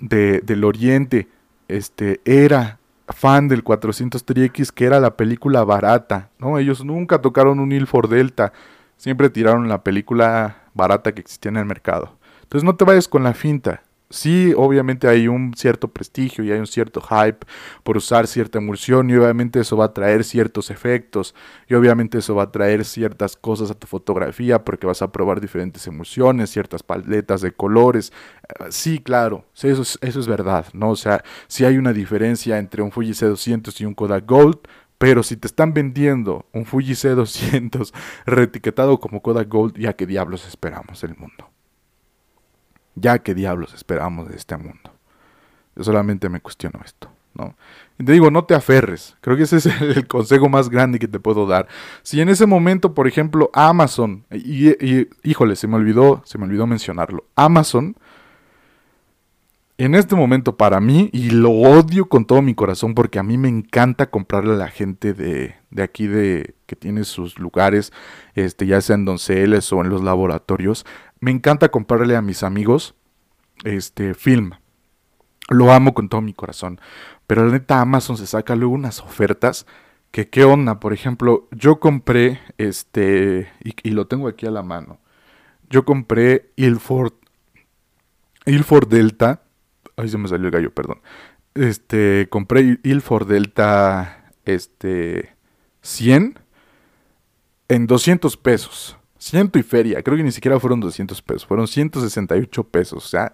[0.00, 1.28] de, del Oriente,
[1.68, 6.58] este, era fan del 400 3X, que era la película barata, ¿no?
[6.58, 8.52] Ellos nunca tocaron un Ilford Delta,
[8.96, 12.18] siempre tiraron la película barata que existía en el mercado.
[12.42, 13.82] Entonces no te vayas con la finta
[14.12, 17.46] sí, obviamente hay un cierto prestigio y hay un cierto hype
[17.82, 21.34] por usar cierta emulsión y obviamente eso va a traer ciertos efectos
[21.68, 25.40] y obviamente eso va a traer ciertas cosas a tu fotografía porque vas a probar
[25.40, 28.12] diferentes emulsiones, ciertas paletas de colores.
[28.48, 30.90] Eh, sí, claro, eso es, eso es verdad, ¿no?
[30.90, 34.58] O sea, si hay una diferencia entre un Fuji C200 y un Kodak Gold,
[34.98, 37.92] pero si te están vendiendo un Fuji C200
[38.26, 41.51] reetiquetado como Kodak Gold, ya qué diablos esperamos del mundo.
[42.94, 44.90] Ya que diablos esperamos de este mundo.
[45.76, 47.54] Yo solamente me cuestiono esto, ¿no?
[47.98, 49.16] Y te digo, no te aferres.
[49.20, 51.66] Creo que ese es el consejo más grande que te puedo dar.
[52.02, 56.66] Si en ese momento, por ejemplo, Amazon, y, híjole, se me olvidó, se me olvidó
[56.66, 57.24] mencionarlo.
[57.36, 57.96] Amazon,
[59.78, 63.38] en este momento para mí, y lo odio con todo mi corazón, porque a mí
[63.38, 67.92] me encanta comprarle a la gente de, de aquí de que tiene sus lugares,
[68.34, 70.84] este, ya sea en donceles o en los laboratorios
[71.22, 72.96] me encanta comprarle a mis amigos
[73.62, 74.54] este film.
[75.48, 76.80] Lo amo con todo mi corazón.
[77.28, 79.64] Pero la neta Amazon se saca luego unas ofertas
[80.10, 80.80] que qué onda.
[80.80, 84.98] Por ejemplo, yo compré este y, lo tengo aquí a la mano.
[85.70, 87.12] Yo compré Ilford
[88.44, 89.41] Ilford Delta.
[90.02, 91.00] Ay, se me salió el gallo, perdón.
[91.54, 95.36] Este, compré Ilford Delta este
[95.82, 96.40] 100
[97.68, 98.96] en 200 pesos.
[99.16, 103.32] Ciento y feria, creo que ni siquiera fueron 200 pesos, fueron 168 pesos, o sea,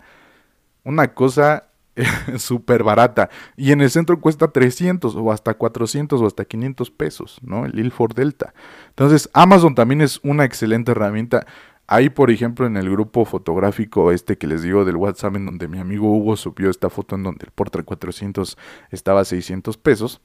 [0.84, 1.70] una cosa
[2.36, 3.30] súper barata.
[3.56, 7.64] Y en el centro cuesta 300 o hasta 400 o hasta 500 pesos, ¿no?
[7.64, 8.52] El Ilford Delta.
[8.90, 11.46] Entonces, Amazon también es una excelente herramienta.
[11.88, 15.66] Ahí, por ejemplo, en el grupo fotográfico este que les digo del WhatsApp, en donde
[15.66, 18.56] mi amigo Hugo subió esta foto en donde el Portra 400
[18.90, 20.20] estaba a 600 pesos,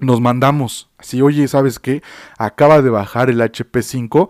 [0.00, 2.02] nos mandamos así, oye, ¿sabes qué?
[2.38, 4.28] Acaba de bajar el HP5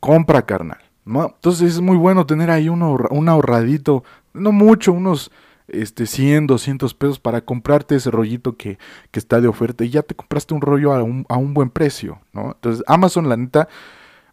[0.00, 0.78] compra, carnal.
[1.04, 1.26] ¿no?
[1.34, 5.30] Entonces es muy bueno tener ahí un, un ahorradito, no mucho, unos
[5.68, 8.78] este, 100, 200 pesos para comprarte ese rollito que,
[9.10, 11.70] que está de oferta y ya te compraste un rollo a un, a un buen
[11.70, 12.52] precio, ¿no?
[12.52, 13.68] Entonces Amazon, la neta,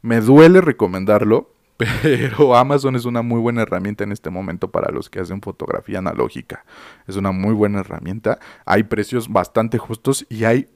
[0.02, 1.54] me duele recomendarlo,
[2.02, 6.00] pero Amazon es una muy buena herramienta en este momento para los que hacen fotografía
[6.00, 6.66] analógica.
[7.08, 8.40] Es una muy buena herramienta.
[8.66, 10.70] Hay precios bastante justos y hay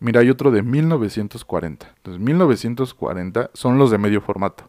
[0.00, 1.94] Mira, hay otro de 1940.
[1.96, 4.68] Entonces, 1940 son los de medio formato.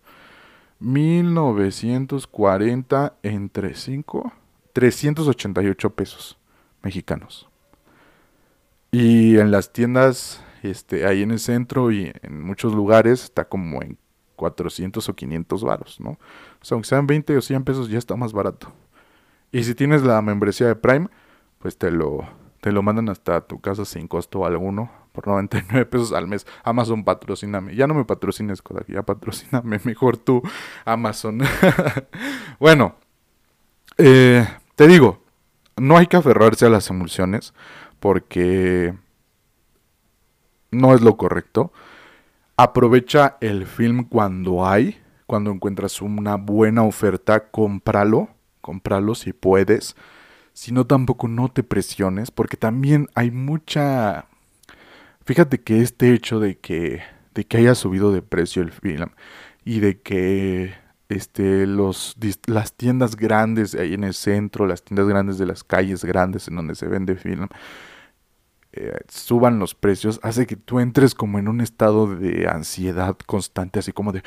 [0.79, 4.33] 1940 entre 5
[4.73, 6.37] 388 pesos
[6.81, 7.47] mexicanos.
[8.91, 13.81] Y en las tiendas, este, ahí en el centro y en muchos lugares está como
[13.81, 13.97] en
[14.35, 16.11] 400 o 500 varos, ¿no?
[16.11, 16.17] O
[16.71, 18.71] aunque sean 20 o 100 pesos ya está más barato.
[19.51, 21.07] Y si tienes la membresía de Prime,
[21.63, 22.27] pues te lo,
[22.59, 26.45] te lo mandan hasta tu casa sin costo alguno por 99 pesos al mes.
[26.61, 27.73] Amazon patrocíname.
[27.73, 30.41] Ya no me patrocines, Kodak, ya patrocíname mejor tú,
[30.83, 31.39] Amazon.
[32.59, 32.95] bueno,
[33.97, 34.45] eh,
[34.75, 35.23] te digo,
[35.77, 37.53] no hay que aferrarse a las emulsiones
[38.01, 38.93] porque
[40.69, 41.71] no es lo correcto.
[42.57, 48.27] Aprovecha el film cuando hay, cuando encuentras una buena oferta, cómpralo,
[48.59, 49.95] cómpralo si puedes.
[50.53, 54.27] Si no, tampoco no te presiones, porque también hay mucha...
[55.25, 57.01] Fíjate que este hecho de que,
[57.33, 59.09] de que haya subido de precio el film
[59.65, 60.73] y de que
[61.09, 66.03] este, los, las tiendas grandes ahí en el centro, las tiendas grandes de las calles
[66.03, 67.47] grandes en donde se vende film,
[68.75, 73.77] eh, suban los precios hace que tú entres como en un estado de ansiedad constante,
[73.77, 74.23] así como de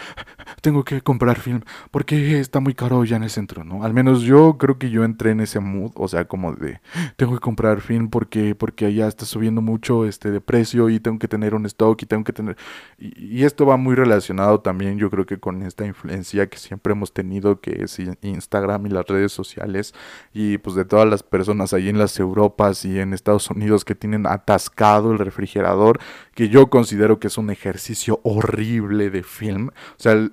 [0.61, 3.83] tengo que comprar film porque está muy caro ya en el centro, ¿no?
[3.83, 6.81] Al menos yo creo que yo entré en ese mood, o sea, como de
[7.17, 11.19] tengo que comprar film porque porque allá está subiendo mucho este de precio y tengo
[11.19, 12.57] que tener un stock y tengo que tener
[12.99, 17.13] y, esto va muy relacionado también yo creo que con esta influencia que siempre hemos
[17.13, 19.95] tenido que es Instagram y las redes sociales
[20.33, 23.95] y pues de todas las personas ahí en las Europas y en Estados Unidos que
[23.95, 25.99] tienen atascado el refrigerador,
[26.35, 29.69] que yo considero que es un ejercicio horrible de film.
[29.69, 30.31] O sea,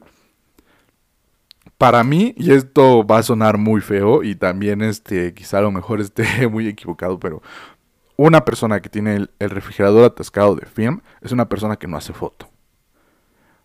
[1.78, 5.72] para mí, y esto va a sonar muy feo y también este, quizá a lo
[5.72, 7.42] mejor esté muy equivocado, pero
[8.16, 12.14] una persona que tiene el, refrigerador atascado de film es una persona que no hace
[12.14, 12.50] foto.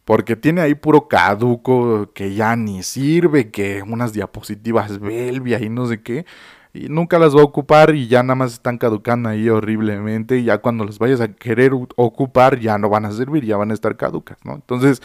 [0.05, 5.87] Porque tiene ahí puro caduco que ya ni sirve, que unas diapositivas Belvia y no
[5.87, 6.25] sé qué
[6.73, 10.45] y nunca las va a ocupar y ya nada más están caducando ahí horriblemente y
[10.45, 13.75] ya cuando las vayas a querer ocupar ya no van a servir, ya van a
[13.75, 14.55] estar caducas, ¿no?
[14.55, 15.03] Entonces,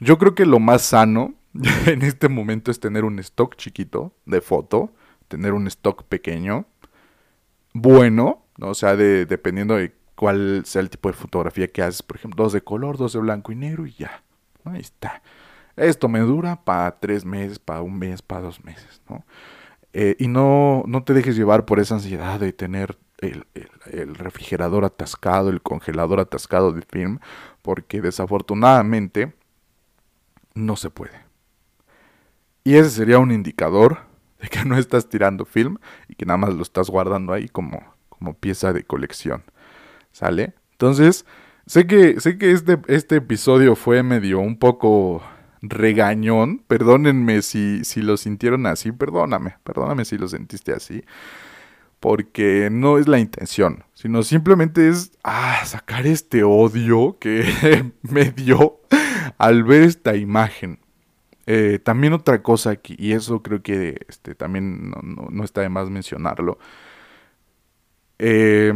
[0.00, 1.34] yo creo que lo más sano
[1.86, 4.92] en este momento es tener un stock chiquito de foto,
[5.28, 6.66] tener un stock pequeño,
[7.74, 8.68] bueno, ¿no?
[8.68, 12.44] O sea, de, dependiendo de cuál sea el tipo de fotografía que haces, por ejemplo,
[12.44, 14.22] dos de color, dos de blanco y negro y ya,
[14.64, 15.22] Ahí está.
[15.76, 19.24] Esto me dura para tres meses, para un mes, para dos meses, ¿no?
[19.92, 23.46] Eh, y no, no te dejes llevar por esa ansiedad de tener el,
[23.86, 27.18] el, refrigerador atascado, el congelador atascado de film,
[27.60, 29.34] porque desafortunadamente
[30.54, 31.22] no se puede.
[32.64, 34.00] Y ese sería un indicador
[34.40, 35.76] de que no estás tirando film
[36.08, 39.44] y que nada más lo estás guardando ahí como, como pieza de colección.
[40.10, 40.54] ¿Sale?
[40.72, 41.24] Entonces,
[41.66, 45.22] sé que, sé que este, este episodio fue medio un poco
[45.62, 46.58] regañón.
[46.66, 51.04] Perdónenme si, si lo sintieron así, perdóname, perdóname si lo sentiste así.
[52.00, 58.80] Porque no es la intención, sino simplemente es ah, sacar este odio que me dio
[59.38, 60.80] al ver esta imagen.
[61.46, 65.68] Eh, también otra cosa aquí, y eso creo que este, también no, no está de
[65.68, 66.58] más mencionarlo.
[68.18, 68.72] Eh,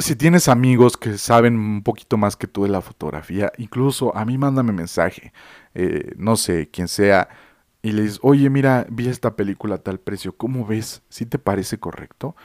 [0.00, 4.24] si tienes amigos que saben un poquito más que tú de la fotografía, incluso a
[4.24, 5.32] mí mándame mensaje,
[5.74, 7.28] eh, no sé, quien sea,
[7.82, 11.02] y le dices, oye, mira, vi esta película a tal precio, ¿cómo ves?
[11.08, 12.36] ¿Si te parece correcto?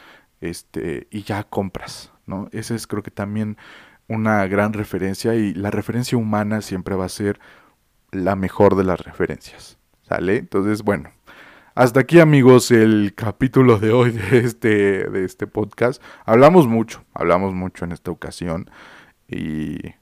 [0.41, 2.49] Este, y ya compras, ¿no?
[2.51, 3.57] Esa es creo que también
[4.07, 7.39] una gran referencia y la referencia humana siempre va a ser
[8.11, 10.37] la mejor de las referencias, ¿sale?
[10.37, 11.09] Entonces, bueno,
[11.75, 16.01] hasta aquí amigos el capítulo de hoy de este, de este podcast.
[16.23, 18.71] Hablamos mucho, hablamos mucho en esta ocasión
[19.27, 19.93] y eh,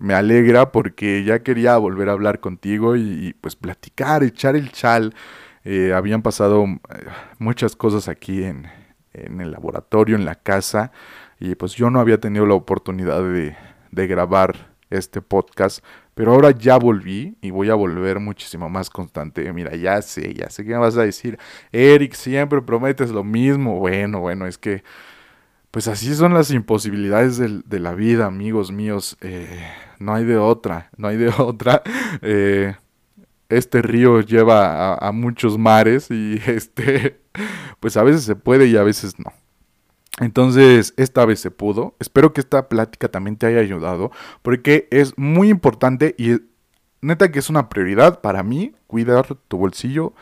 [0.00, 5.14] me alegra porque ya quería volver a hablar contigo y, pues platicar, echar el chal.
[5.64, 6.78] Eh, habían pasado eh,
[7.38, 8.66] muchas cosas aquí en,
[9.12, 10.90] en, el laboratorio, en la casa
[11.38, 13.56] y pues yo no había tenido la oportunidad de,
[13.92, 15.84] de grabar este podcast,
[16.22, 19.52] pero ahora ya volví y voy a volver muchísimo más constante.
[19.52, 21.36] Mira, ya sé, ya sé que me vas a decir,
[21.72, 23.80] Eric, siempre prometes lo mismo.
[23.80, 24.84] Bueno, bueno, es que,
[25.72, 29.16] pues así son las imposibilidades de, la vida, amigos míos.
[29.20, 29.66] Eh,
[29.98, 31.82] no hay de otra, no hay de otra.
[32.20, 32.76] Eh,
[33.48, 37.20] este río lleva a, a muchos mares y este,
[37.80, 39.41] pues a veces se puede y a veces no.
[40.22, 41.96] Entonces, esta vez se pudo.
[41.98, 44.12] Espero que esta plática también te haya ayudado,
[44.42, 46.36] porque es muy importante y
[47.00, 50.14] neta que es una prioridad para mí cuidar tu bolsillo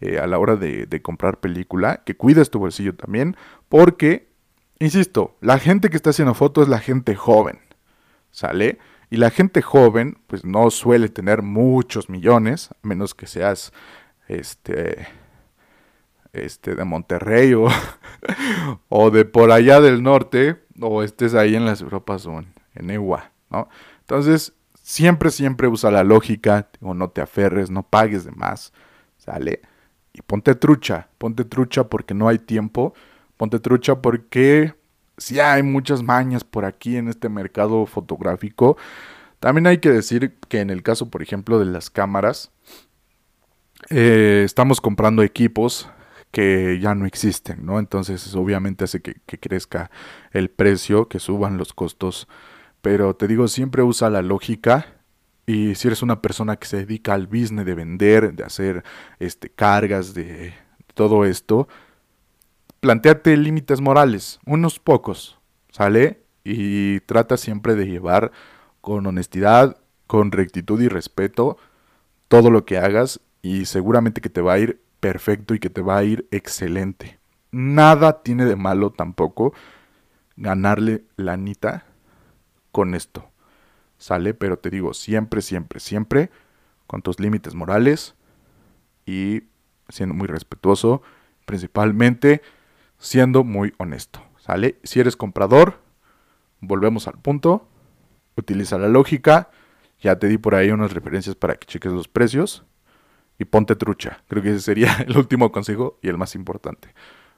[0.00, 3.36] eh, a la hora de, de comprar película, que cuides tu bolsillo también,
[3.68, 4.28] porque,
[4.78, 7.58] insisto, la gente que está haciendo fotos es la gente joven,
[8.30, 8.78] ¿sale?
[9.10, 13.72] Y la gente joven, pues no suele tener muchos millones, a menos que seas,
[14.28, 15.08] este,
[16.32, 17.68] este, de Monterrey o,
[18.88, 22.86] o de por allá del norte, o estés ahí en las Europas o en, en
[23.50, 23.68] ¿no?
[24.00, 28.72] Entonces, siempre, siempre usa la lógica, o no te aferres, no pagues de más,
[29.18, 29.62] ¿sale?
[30.12, 32.94] Y ponte trucha, ponte trucha porque no hay tiempo,
[33.36, 34.74] ponte trucha porque
[35.16, 38.76] sí hay muchas mañas por aquí en este mercado fotográfico.
[39.38, 42.50] También hay que decir que en el caso, por ejemplo, de las cámaras,
[43.88, 45.88] eh, estamos comprando equipos
[46.30, 47.78] que ya no existen, ¿no?
[47.78, 49.90] Entonces obviamente hace que, que, crezca
[50.32, 52.28] el precio, que suban los costos.
[52.82, 54.86] Pero te digo, siempre usa la lógica.
[55.46, 58.84] Y si eres una persona que se dedica al business de vender, de hacer
[59.18, 60.54] este, cargas, de
[60.94, 61.66] todo esto,
[62.80, 65.38] planteate límites morales, unos pocos,
[65.70, 66.22] ¿sale?
[66.44, 68.32] Y trata siempre de llevar
[68.80, 71.58] con honestidad, con rectitud y respeto
[72.28, 75.80] todo lo que hagas y seguramente que te va a ir perfecto y que te
[75.80, 77.18] va a ir excelente.
[77.50, 79.52] Nada tiene de malo tampoco
[80.36, 81.84] ganarle la anita
[82.70, 83.30] con esto.
[83.98, 84.32] ¿Sale?
[84.34, 86.30] Pero te digo, siempre, siempre, siempre
[86.86, 88.14] con tus límites morales
[89.04, 89.42] y
[89.88, 91.02] siendo muy respetuoso,
[91.44, 92.42] principalmente
[92.98, 94.22] siendo muy honesto.
[94.38, 94.78] ¿Sale?
[94.84, 95.80] Si eres comprador,
[96.60, 97.68] volvemos al punto,
[98.36, 99.50] utiliza la lógica,
[100.00, 102.64] ya te di por ahí unas referencias para que cheques los precios
[103.40, 104.22] y ponte trucha.
[104.28, 106.94] Creo que ese sería el último consejo y el más importante.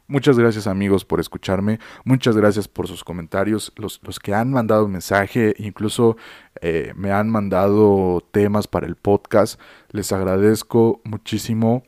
[0.09, 5.55] Muchas gracias amigos por escucharme, muchas gracias por sus comentarios, los, que han mandado mensaje,
[5.59, 6.17] incluso
[6.61, 11.85] eh, me han mandado temas para el podcast, les agradezco muchísimo.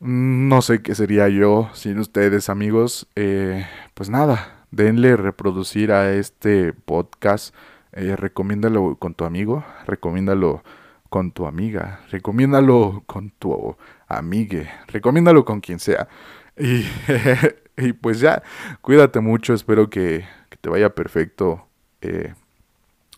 [0.00, 6.74] No sé qué sería yo sin ustedes amigos, eh, pues nada, denle reproducir a este
[6.74, 7.54] podcast,
[7.92, 10.62] eh, recomiéndalo con tu amigo, recomiéndalo
[11.16, 13.74] con tu amiga, recomiéndalo con tu
[14.06, 16.08] amigue, recomiéndalo con quien sea.
[16.58, 16.84] Y,
[17.78, 18.42] y pues ya,
[18.82, 20.26] cuídate mucho, espero que,
[20.60, 21.68] te vaya perfecto
[22.02, 22.34] eh,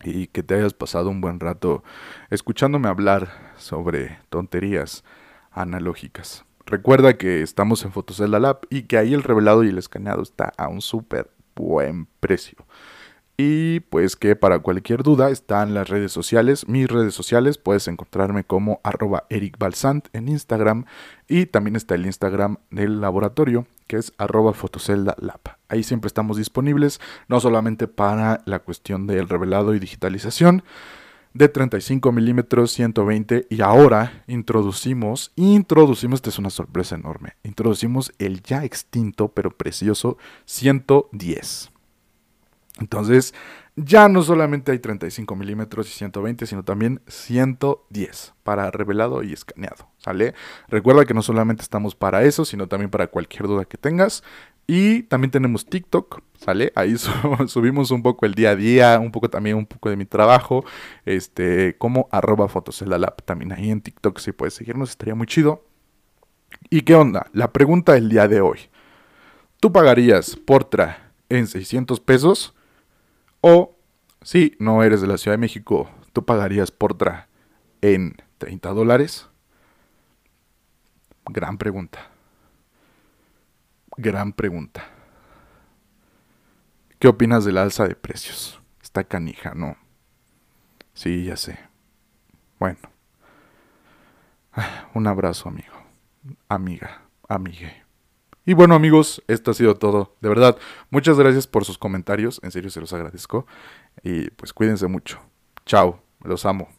[0.05, 1.83] y que te hayas pasado un buen rato
[2.29, 5.03] escuchándome hablar sobre tonterías
[5.51, 6.45] analógicas.
[6.65, 10.53] Recuerda que estamos en Fotocelda Lab y que ahí el revelado y el escaneado está
[10.55, 12.65] a un súper buen precio.
[13.41, 18.43] Y pues que para cualquier duda están las redes sociales, mis redes sociales, puedes encontrarme
[18.43, 19.57] como arroba Eric
[20.11, 20.83] en Instagram
[21.29, 25.15] y también está el Instagram del laboratorio que es arroba fotocelda.
[25.69, 30.63] Ahí siempre estamos disponibles, no solamente para la cuestión del revelado y digitalización,
[31.33, 38.43] de 35 milímetros 120 y ahora introducimos, introducimos, esta es una sorpresa enorme, introducimos el
[38.43, 41.71] ya extinto pero precioso 110.
[42.79, 43.33] Entonces,
[43.75, 49.89] ya no solamente hay 35 milímetros y 120, sino también 110 para revelado y escaneado,
[49.97, 50.33] ¿sale?
[50.67, 54.23] Recuerda que no solamente estamos para eso, sino también para cualquier duda que tengas.
[54.67, 56.71] Y también tenemos TikTok, ¿sale?
[56.75, 56.95] Ahí
[57.47, 60.63] subimos un poco el día a día, un poco también un poco de mi trabajo,
[61.05, 63.23] este, como arroba fotocelalab.
[63.23, 65.65] También ahí en TikTok si puedes seguirnos, estaría muy chido.
[66.69, 67.27] ¿Y qué onda?
[67.33, 68.59] La pregunta del día de hoy.
[69.59, 72.53] ¿Tú pagarías Portra en 600 pesos?
[73.41, 73.75] O
[74.21, 77.29] si no eres de la Ciudad de México, ¿tú pagarías Portra
[77.81, 79.27] en 30 dólares?
[81.25, 82.09] Gran pregunta.
[83.97, 84.83] Gran pregunta.
[86.99, 88.59] ¿Qué opinas del alza de precios?
[88.81, 89.77] Está canija, ¿no?
[90.93, 91.59] Sí, ya sé.
[92.59, 92.79] Bueno.
[94.93, 95.75] Un abrazo, amigo.
[96.49, 97.03] Amiga.
[97.27, 97.88] Amigue.
[98.45, 100.15] Y bueno amigos, esto ha sido todo.
[100.21, 100.57] De verdad,
[100.89, 102.39] muchas gracias por sus comentarios.
[102.43, 103.45] En serio se los agradezco.
[104.03, 105.19] Y pues cuídense mucho.
[105.65, 106.78] Chao, los amo.